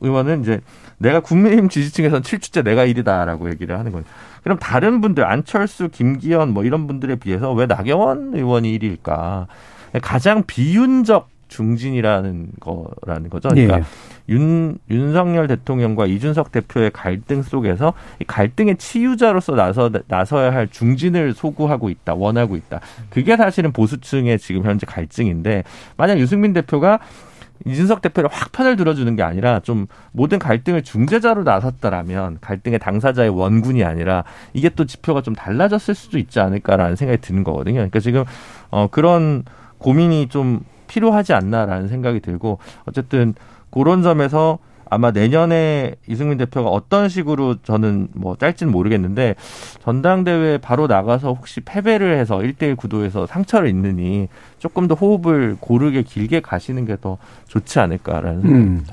[0.00, 0.60] 의원은 이제
[0.98, 4.04] 내가 국민의힘 지지층에서는 7주째 내가 1위다라고 얘기를 하는 거예요.
[4.42, 9.46] 그럼 다른 분들 안철수, 김기현 뭐 이런 분들에 비해서 왜 나경원 의원이 1위일까?
[10.02, 13.48] 가장 비윤적 중진이라는 거라는 거죠.
[13.50, 13.82] 그러니까 예.
[14.28, 21.90] 윤 윤석열 대통령과 이준석 대표의 갈등 속에서 이 갈등의 치유자로서 나서 나서야 할 중진을 소구하고
[21.90, 22.80] 있다, 원하고 있다.
[23.10, 25.64] 그게 사실은 보수층의 지금 현재 갈증인데
[25.96, 27.00] 만약 유승민 대표가
[27.66, 33.84] 이준석 대표를 확 편을 들어주는 게 아니라 좀 모든 갈등을 중재자로 나섰다라면 갈등의 당사자의 원군이
[33.84, 37.76] 아니라 이게 또 지표가 좀 달라졌을 수도 있지 않을까라는 생각이 드는 거거든요.
[37.76, 38.24] 그러니까 지금
[38.70, 39.44] 어 그런
[39.78, 40.60] 고민이 좀
[40.94, 43.34] 필요하지 않나라는 생각이 들고 어쨌든
[43.70, 49.34] 그런 점에서 아마 내년에 이승민 대표가 어떤 식으로 저는 뭐 짤지는 모르겠는데
[49.82, 54.28] 전당대회 바로 나가서 혹시 패배를 해서 1대1 구도에서 상처를 입느니
[54.58, 57.18] 조금 더 호흡을 고르게 길게 가시는 게 더
[57.48, 58.84] 좋지 않을까라는 음.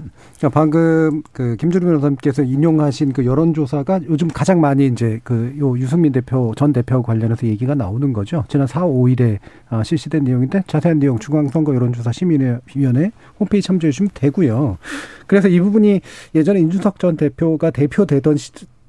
[0.42, 6.12] 그러니까 방금 그 김준우 변호사님께서 인용하신 그 여론조사가 요즘 가장 많이 이제 그 요 유승민
[6.12, 8.44] 대표 전 대표 관련해서 얘기가 나오는 거죠.
[8.48, 9.38] 지난 4, 5일에
[9.70, 14.80] 아, 실시된 내용인데 자세한 내용 중앙선거 여론조사 시민위원회 홈페이지 참조해 주시면 되고요.
[15.28, 16.02] 그래서 이 부분이
[16.34, 18.38] 예전에 인준석 전 대표가 대표되던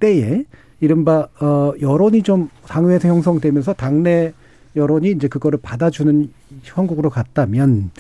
[0.01, 0.45] 때에
[0.81, 4.33] 이른바 어 여론이 좀 당회에서 형성되면서 당내
[4.75, 6.31] 여론이 이제 그거를 받아주는
[6.63, 7.91] 형국으로 갔다면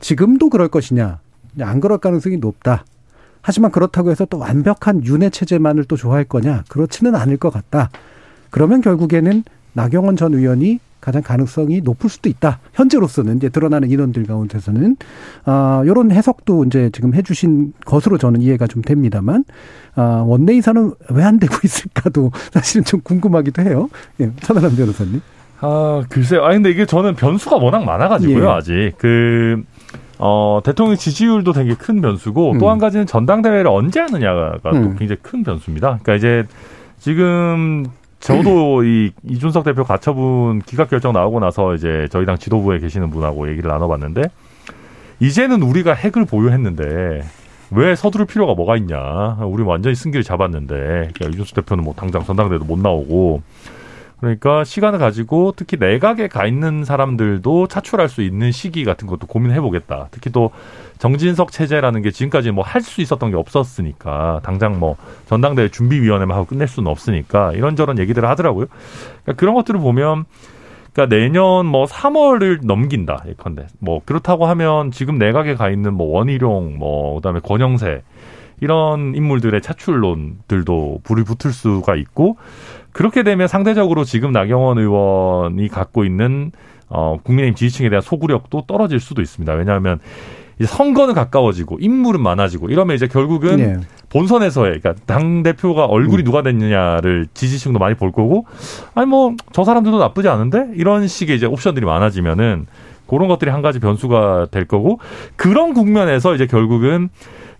[0.00, 1.20] 지금도 그럴 것이냐?
[1.60, 2.84] 안 그럴 가능성이 높다.
[3.46, 6.64] 하지만 그렇다고 해서 또 완벽한 윤회 체제만을 또 좋아할 거냐?
[6.68, 7.90] 그렇지는 않을 것 같다.
[8.50, 12.58] 그러면 결국에는 나경원 전 의원이 가장 가능성이 높을 수도 있다.
[12.74, 14.96] 현재로서는 이제 드러나는 인원들 가운데서는
[15.44, 19.44] 아 요런 해석도 이제 지금 해 주신 것으로 저는 이해가 좀 됩니다만
[19.94, 23.88] 아 원내이사는 왜 안 되고 있을까도 사실은 좀 궁금하기도 해요.
[24.20, 25.20] 예, 천하람 변호사님.
[25.60, 26.44] 아 글쎄요.
[26.44, 28.44] 아 근데 이게 저는 변수가 워낙 많아 가지고요.
[28.44, 28.48] 예.
[28.48, 29.62] 아직 그.
[30.18, 32.58] 어, 대통령 지지율도 되게 큰 변수고 음.
[32.58, 34.96] 또한 가지는 전당대회를 언제 하느냐가 또 음.
[34.96, 35.98] 굉장히 큰 변수입니다.
[36.02, 36.44] 그러니까 이제
[36.98, 37.86] 지금
[38.20, 43.48] 저도 이 이준석 대표 가처분 기각 결정 나오고 나서 이제 저희 당 지도부에 계시는 분하고
[43.50, 44.22] 얘기를 나눠봤는데
[45.20, 47.22] 이제는 우리가 핵을 보유했는데
[47.72, 49.38] 왜 서두를 필요가 뭐가 있냐?
[49.44, 50.74] 우리 완전히 승기를 잡았는데
[51.14, 53.42] 그러니까 이준석 대표는 뭐 당장 전당대회도 못 나오고
[54.20, 59.60] 그러니까 시간을 가지고 특히 내각에 가 있는 사람들도 차출할 수 있는 시기 같은 것도 고민해
[59.60, 60.08] 보겠다.
[60.10, 60.50] 특히 또
[60.98, 64.96] 정진석 체제라는 게 지금까지 뭐 할 수 있었던 게 없었으니까 당장 뭐
[65.26, 68.66] 전당대회 준비위원회만 하고 끝낼 수는 없으니까 이런저런 얘기들을 하더라고요.
[69.22, 70.24] 그러니까 그런 것들을 보면
[70.94, 76.76] 그러니까 내년 뭐 3월을 넘긴다 예컨대 뭐 그렇다고 하면 지금 내각에 가 있는 뭐 원희룡
[76.78, 78.02] 뭐 그다음에 권영세
[78.62, 82.38] 이런 인물들의 차출론들도 불이 붙을 수가 있고
[82.96, 86.50] 그렇게 되면 상대적으로 지금 나경원 의원이 갖고 있는
[86.88, 89.52] 어 국민의힘 지지층에 대한 소구력도 떨어질 수도 있습니다.
[89.52, 89.98] 왜냐하면
[90.58, 93.76] 이제 선거는 가까워지고 인물은 많아지고 이러면 이제 결국은 네.
[94.08, 98.46] 본선에서의 그러니까 당 대표가 얼굴이 누가 됐느냐를 지지층도 많이 볼 거고
[98.94, 102.66] 아니 뭐 저 사람들도 나쁘지 않은데 이런 식의 이제 옵션들이 많아지면은
[103.06, 105.00] 그런 것들이 한 가지 변수가 될 거고
[105.36, 107.10] 그런 국면에서 이제 결국은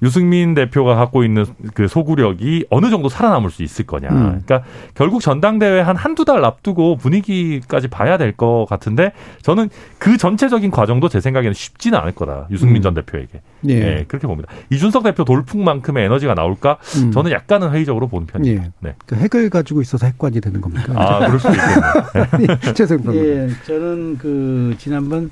[0.02, 1.44] 유승민 대표가 갖고 있는
[1.74, 4.08] 그 소구력이 어느 정도 살아남을 수 있을 거냐.
[4.10, 4.42] 음.
[4.44, 4.62] 그러니까
[4.94, 11.08] 결국 전당대회 한 한두 달 앞두고 분위기까지 봐야 될 것 같은데 저는 그 전체적인 과정도
[11.08, 12.46] 제 생각에는 쉽지는 않을 거다.
[12.50, 12.82] 유승민 음.
[12.82, 13.40] 전 대표에게.
[13.68, 13.72] 예.
[13.72, 14.52] 예, 그렇게 봅니다.
[14.70, 16.76] 이준석 대표 돌풍만큼의 에너지가 나올까?
[16.98, 17.12] 음.
[17.12, 18.64] 저는 약간은 회의적으로 보는 편입니다.
[18.64, 18.70] 예.
[18.80, 18.94] 네.
[19.06, 20.92] 그 핵을 가지고 있어서 핵관이 되는 겁니까?
[20.96, 22.58] 아, 그럴 수도 있겠네요.
[22.74, 23.14] 죄송합니다.
[23.14, 25.30] 예, 저는 그 지난번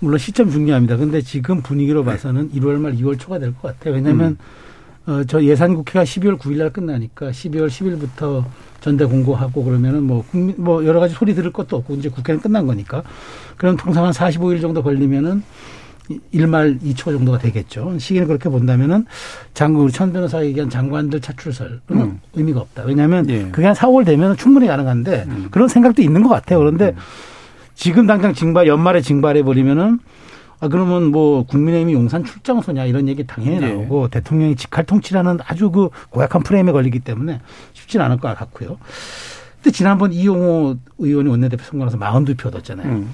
[0.00, 0.96] 물론 시점 중요합니다.
[0.96, 3.94] 근데 지금 분위기로 봐서는 1월 말 2월 초가 될 것 같아요.
[3.94, 4.38] 왜냐하면
[5.06, 8.44] 어, 저 예산 국회가 12월 9일 날 끝나니까 12월 10일부터
[8.80, 12.66] 전대 공고하고 그러면은 뭐 국민 뭐 여러 가지 소리 들을 것도 없고 이제 국회는 끝난
[12.66, 13.02] 거니까
[13.56, 15.42] 그럼 통상 한 45일 정도 걸리면은
[16.34, 17.96] 1말 2초 정도가 되겠죠.
[17.98, 19.04] 시기는 그렇게 본다면은
[19.54, 22.20] 장관 우리 천 변호사가 얘기한 장관들 차출설은 음.
[22.34, 22.82] 의미가 없다.
[22.84, 23.48] 왜냐하면 예.
[23.50, 26.58] 그게 한 4월 되면 충분히 가능한데 그런 생각도 있는 것 같아요.
[26.58, 26.94] 그런데
[27.80, 30.00] 지금 당장 징발 연말에 징발해 버리면은
[30.60, 33.72] 아 그러면 뭐 국민의힘이 용산 출장소냐 이런 얘기 당연히 네.
[33.72, 37.40] 나오고 대통령이 직할 통치라는 아주 그 고약한 프레임에 걸리기 때문에
[37.72, 38.76] 쉽지는 않을 것 같고요.
[39.56, 42.86] 근데 지난번 이용호 의원이 원내대표 선거 나서 42표 얻었잖아요.
[42.86, 43.10] 음.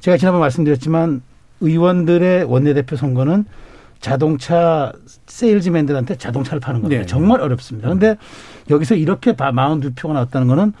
[0.00, 1.20] 제가 지난번 말씀드렸지만
[1.60, 3.44] 의원들의 원내대표 선거는
[4.00, 4.92] 자동차
[5.26, 7.02] 세일즈맨들한테 자동차를 파는 겁니다.
[7.02, 7.06] 네.
[7.06, 7.86] 정말 어렵습니다.
[7.88, 8.16] 그런데
[8.70, 10.72] 여기서 이렇게 42표가 나왔다는 거는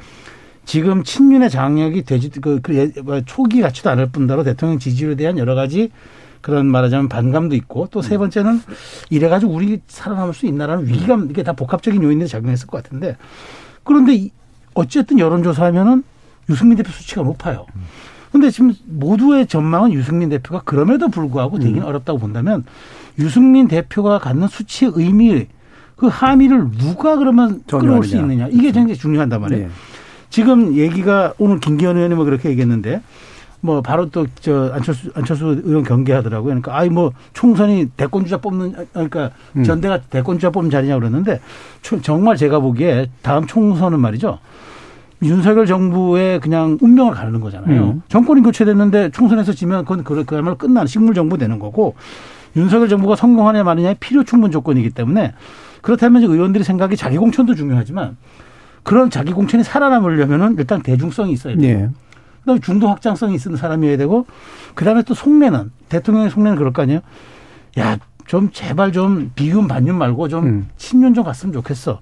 [0.66, 5.38] 지금 친윤의 장력이 되지 그, 그 예- 뭐 초기 같지도 않을 뿐더러 대통령 지지율에 대한
[5.38, 5.90] 여러 가지
[6.42, 8.60] 그런 말하자면 반감도 있고 또 세 번째는
[9.08, 13.16] 이래 가지고 우리 살아남을 수 있나라는 위기감 이게 다 복합적인 요인들이 작용했을 것 같은데
[13.84, 14.30] 그런데 이-
[14.74, 16.02] 어쨌든 여론조사하면은
[16.50, 17.64] 유승민 대표 수치가 높아요.
[18.30, 22.64] 근데 지금 모두의 전망은 유승민 대표가 그럼에도 불구하고 되기는 어렵다고 본다면
[23.18, 25.46] 유승민 대표가 갖는 수치의 의미
[25.96, 28.16] 그 함의를 누가 그러면 끌어올 수.
[28.16, 29.64] 있느냐 이게 굉장히 중요한단 말이에요.
[29.64, 29.70] 예.
[30.30, 33.00] 지금 얘기가 오늘 김기현 의원이 뭐 그렇게 얘기했는데
[33.60, 36.46] 뭐 바로 또 저 안철수 안철수 의원 경계하더라고요.
[36.50, 39.64] 그러니까 아이 뭐 총선이 대권 주자 뽑는 그러니까 음.
[39.64, 41.40] 전대가 대권 주자 뽑는 자리냐 그러는데
[41.82, 44.38] 초- 정말 제가 보기에 다음 총선은 말이죠.
[45.22, 47.82] 윤석열 정부의 그냥 운명을 가르는 거잖아요.
[47.84, 48.02] 음.
[48.08, 51.94] 정권이 교체됐는데 총선에서 지면 그건 그- 그야말로 끝난 식물 정부 되는 거고
[52.54, 55.32] 윤석열 정부가 성공하냐 마느냐의 필요 충분 조건이기 때문에
[55.80, 58.16] 그렇다면 의원들이 생각이 자기 공천도 중요하지만
[58.86, 61.68] 그런 자기 공천이 살아남으려면은 일단 대중성이 있어야 돼요.
[61.68, 61.90] 예.
[62.42, 64.26] 그다음에 중도 확장성이 있는 사람이어야 되고
[64.76, 67.00] 그다음에 또 속내는 대통령의 속내는 그럴 거 아니에요.
[67.80, 70.68] 야, 좀 제발 좀 비윤 반윤 말고 좀 음.
[70.76, 72.00] 친윤 좀 갔으면 좋겠어.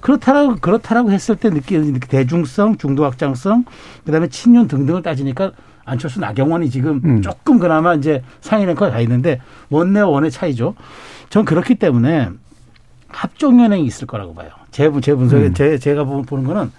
[0.00, 3.64] 그렇다라고 그렇다라고 했을 때 느끼는 대중성, 중도 확장성,
[4.04, 5.52] 그다음에 친윤 등등을 따지니까
[5.84, 7.22] 안철수 나경원이 지금 음.
[7.22, 10.74] 조금 그나마 이제 상위 랭커가 가 있는데 원내와 원외 차이죠.
[11.30, 12.30] 전 그렇기 때문에
[13.14, 14.50] 합종연횡이 있을 거라고 봐요.
[14.70, 15.54] 제, 분- 제 분석에 음.
[15.54, 16.70] 제, 제가 보- 보는 거는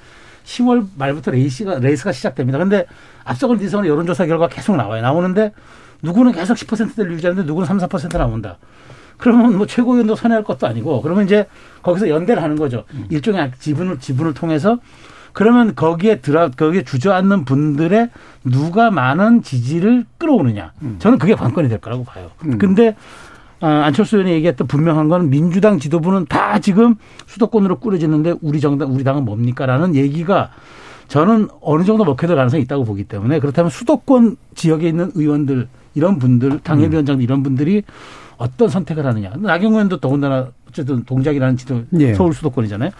[0.45, 2.57] 10월 말부터 레이스가 레이스가 시작됩니다.
[2.59, 2.85] 근데
[3.23, 5.01] 앞서건 뒤서건 여론조사 결과 계속 나와요.
[5.01, 5.53] 나오는데
[6.01, 8.57] 누구는 계속 10%대를 유지하는데 누구는 3, 4% 나온다.
[9.17, 11.47] 그러면 뭐 최고위원도 선회할 것도 아니고 그러면 이제
[11.81, 12.83] 거기서 연대를 하는 거죠.
[13.09, 14.77] 일종의 지분을 지분을 통해서
[15.31, 18.09] 그러면 거기에 들어 거기에 주저앉는 분들의
[18.43, 20.73] 누가 많은 지지를 끌어오느냐.
[20.99, 22.29] 저는 그게 관건이 될 거라고 봐요.
[22.45, 22.57] 음.
[22.57, 22.93] 근데 아,
[23.65, 26.95] 안철수 의원이 얘기했던 분명한 건 민주당 지도부는 다 지금
[27.25, 30.51] 수도권으로 꾸려지는데 우리 정당 우리 당은 뭡니까라는 얘기가
[31.07, 36.59] 저는 어느 정도 먹혀들 가능성이 있다고 보기 때문에 그렇다면 수도권 지역에 있는 의원들 이런 분들
[36.59, 37.83] 당협위원장 이런 분들이
[38.37, 39.31] 어떤 선택을 하느냐.
[39.37, 42.13] 나경원 의원도 더군다나 어쨌든 동작이라는 지도 예.
[42.13, 42.91] 서울 수도권이잖아요.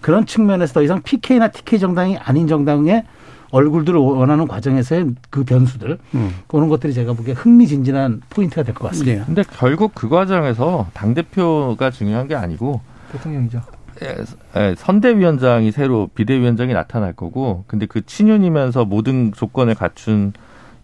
[0.00, 3.04] 그런 측면에서 더 이상 PK나 TK 정당이 아닌 정당의
[3.50, 6.30] 얼굴들을 원하는 과정에서의 그 변수들 음.
[6.46, 9.20] 그런 것들이 제가 보기에 흥미진진한 포인트가 될 것 같습니다.
[9.20, 9.24] 예.
[9.26, 12.80] 근데 결국 그 과정에서 당 대표가 중요한 게 아니고
[13.12, 13.60] 대통령이죠.
[14.02, 14.16] 예,
[14.56, 20.32] 예, 선대위원장이 새로 비대위원장이 나타날 거고, 근데 그 친윤이면서 모든 조건을 갖춘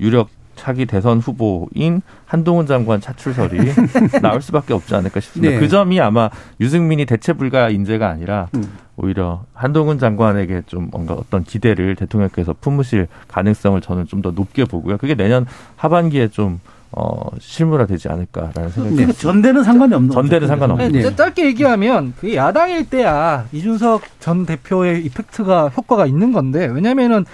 [0.01, 3.59] 유력 차기 대선 후보인 한동훈 장관 차출설이
[4.21, 5.55] 나올 수밖에 없지 않을까 싶습니다.
[5.55, 5.61] 네.
[5.61, 6.29] 그 점이 아마
[6.61, 8.65] 유승민이 대체 불가 인재가 아니라 음.
[8.97, 14.97] 오히려 한동훈 장관에게 좀 뭔가 어떤 기대를 대통령께서 품으실 가능성을 저는 좀 더 높게 보고요.
[14.97, 15.45] 그게 내년
[15.77, 16.59] 하반기에 좀
[16.91, 20.49] 어, 실무화되지 않을까라는 생각이 그러니까 전대는 상관이 없는 전대는.
[20.49, 21.15] 상관없는 네, 예.
[21.15, 27.27] 짧게 얘기하면 그 야당일 때야 이준석 전 대표의 이펙트가 효과가 있는 건데 왜냐면은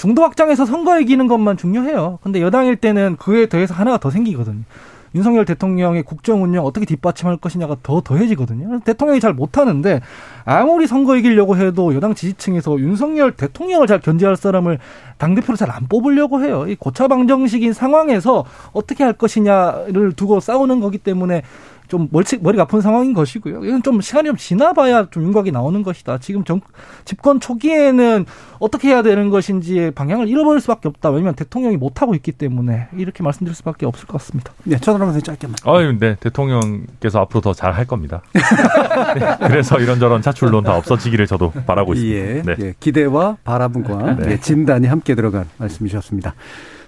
[0.00, 2.20] 중도 확장에서 선거 이기는 것만 중요해요.
[2.22, 4.62] 근데 여당일 때는 그에 더해서 하나가 더 생기거든요.
[5.14, 8.80] 윤석열 대통령의 국정 운영 어떻게 뒷받침할 것이냐가 더 더해지거든요.
[8.80, 10.00] 대통령이 잘 못하는데
[10.46, 14.78] 아무리 선거 이기려고 해도 여당 지지층에서 윤석열 대통령을 잘 견제할 사람을
[15.18, 16.64] 당대표로 잘 안 뽑으려고 해요.
[16.66, 21.42] 이 고차방정식인 상황에서 어떻게 할 것이냐를 두고 싸우는 거기 때문에
[21.90, 23.64] 좀 멀치, 머리가 아픈 상황인 것이고요.
[23.64, 26.18] 이건 좀 시간이 좀 지나봐야 좀 윤곽이 나오는 것이다.
[26.18, 26.60] 지금 정,
[27.04, 28.24] 집권 초기에는
[28.60, 31.10] 어떻게 해야 되는 것인지의 방향을 잃어버릴 수밖에 없다.
[31.10, 34.52] 왜냐하면 대통령이 못하고 있기 때문에 이렇게 말씀드릴 수밖에 없을 것 같습니다.
[34.62, 35.56] 네, 선생 짧게만.
[35.66, 36.16] 아유, 네.
[36.20, 38.22] 대통령께서 앞으로 더 잘 할 겁니다.
[38.32, 42.18] 네, 그래서 이런저런 차출론 다 없어지기를 저도 바라고 있습니다.
[42.18, 42.54] 예, 네.
[42.60, 44.32] 예, 기대와 바라봄과 네.
[44.32, 46.34] 예, 진단이 함께 들어간 말씀이셨습니다.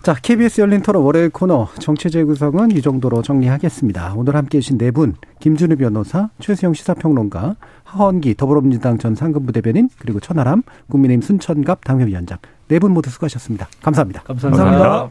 [0.02, 4.14] 자, KBS 열린 토론 월요일 코너 정치 재구성은 이 정도로 정리하겠습니다.
[4.16, 10.18] 오늘 함께 해주신 네 분, 김준우 변호사, 최수영 시사평론가, 하원기 더불어민주당 전 상근부 대변인, 그리고
[10.18, 12.38] 천하람 국민의힘 순천갑 당협위원장.
[12.66, 13.68] 네 분 모두 수고하셨습니다.
[13.80, 14.22] 감사합니다.
[14.22, 14.64] 감사합니다.
[14.64, 15.10] 감사합니다.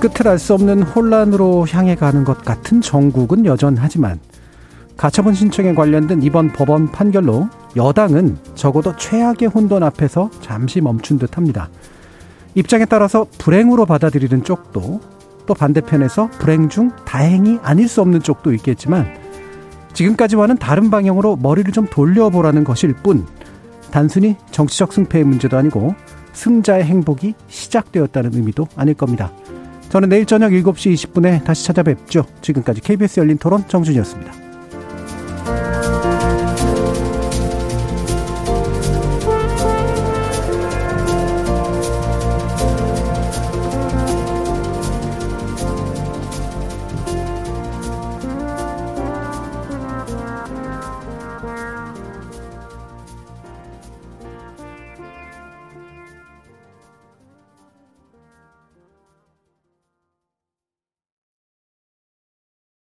[0.00, 4.20] 끝을 알 수 없는 혼란으로 향해 가는 것 같은 정국은 여전하지만
[4.96, 11.68] 가처분 신청에 관련된 이번 법원 판결로 여당은 적어도 최악의 혼돈 앞에서 잠시 멈춘 듯 합니다.
[12.54, 15.00] 입장에 따라서 불행으로 받아들이는 쪽도
[15.46, 19.06] 또 반대편에서 불행 중 다행이 아닐 수 없는 쪽도 있겠지만
[19.92, 23.26] 지금까지와는 다른 방향으로 머리를 좀 돌려보라는 것일 뿐
[23.90, 25.94] 단순히 정치적 승패의 문제도 아니고
[26.32, 29.32] 승자의 행복이 시작되었다는 의미도 아닐 겁니다.
[29.88, 32.26] 저는 내일 저녁 7시 20분에 다시 찾아뵙죠.
[32.42, 34.45] 지금까지 KBS 열린 토론 정준이었습니다.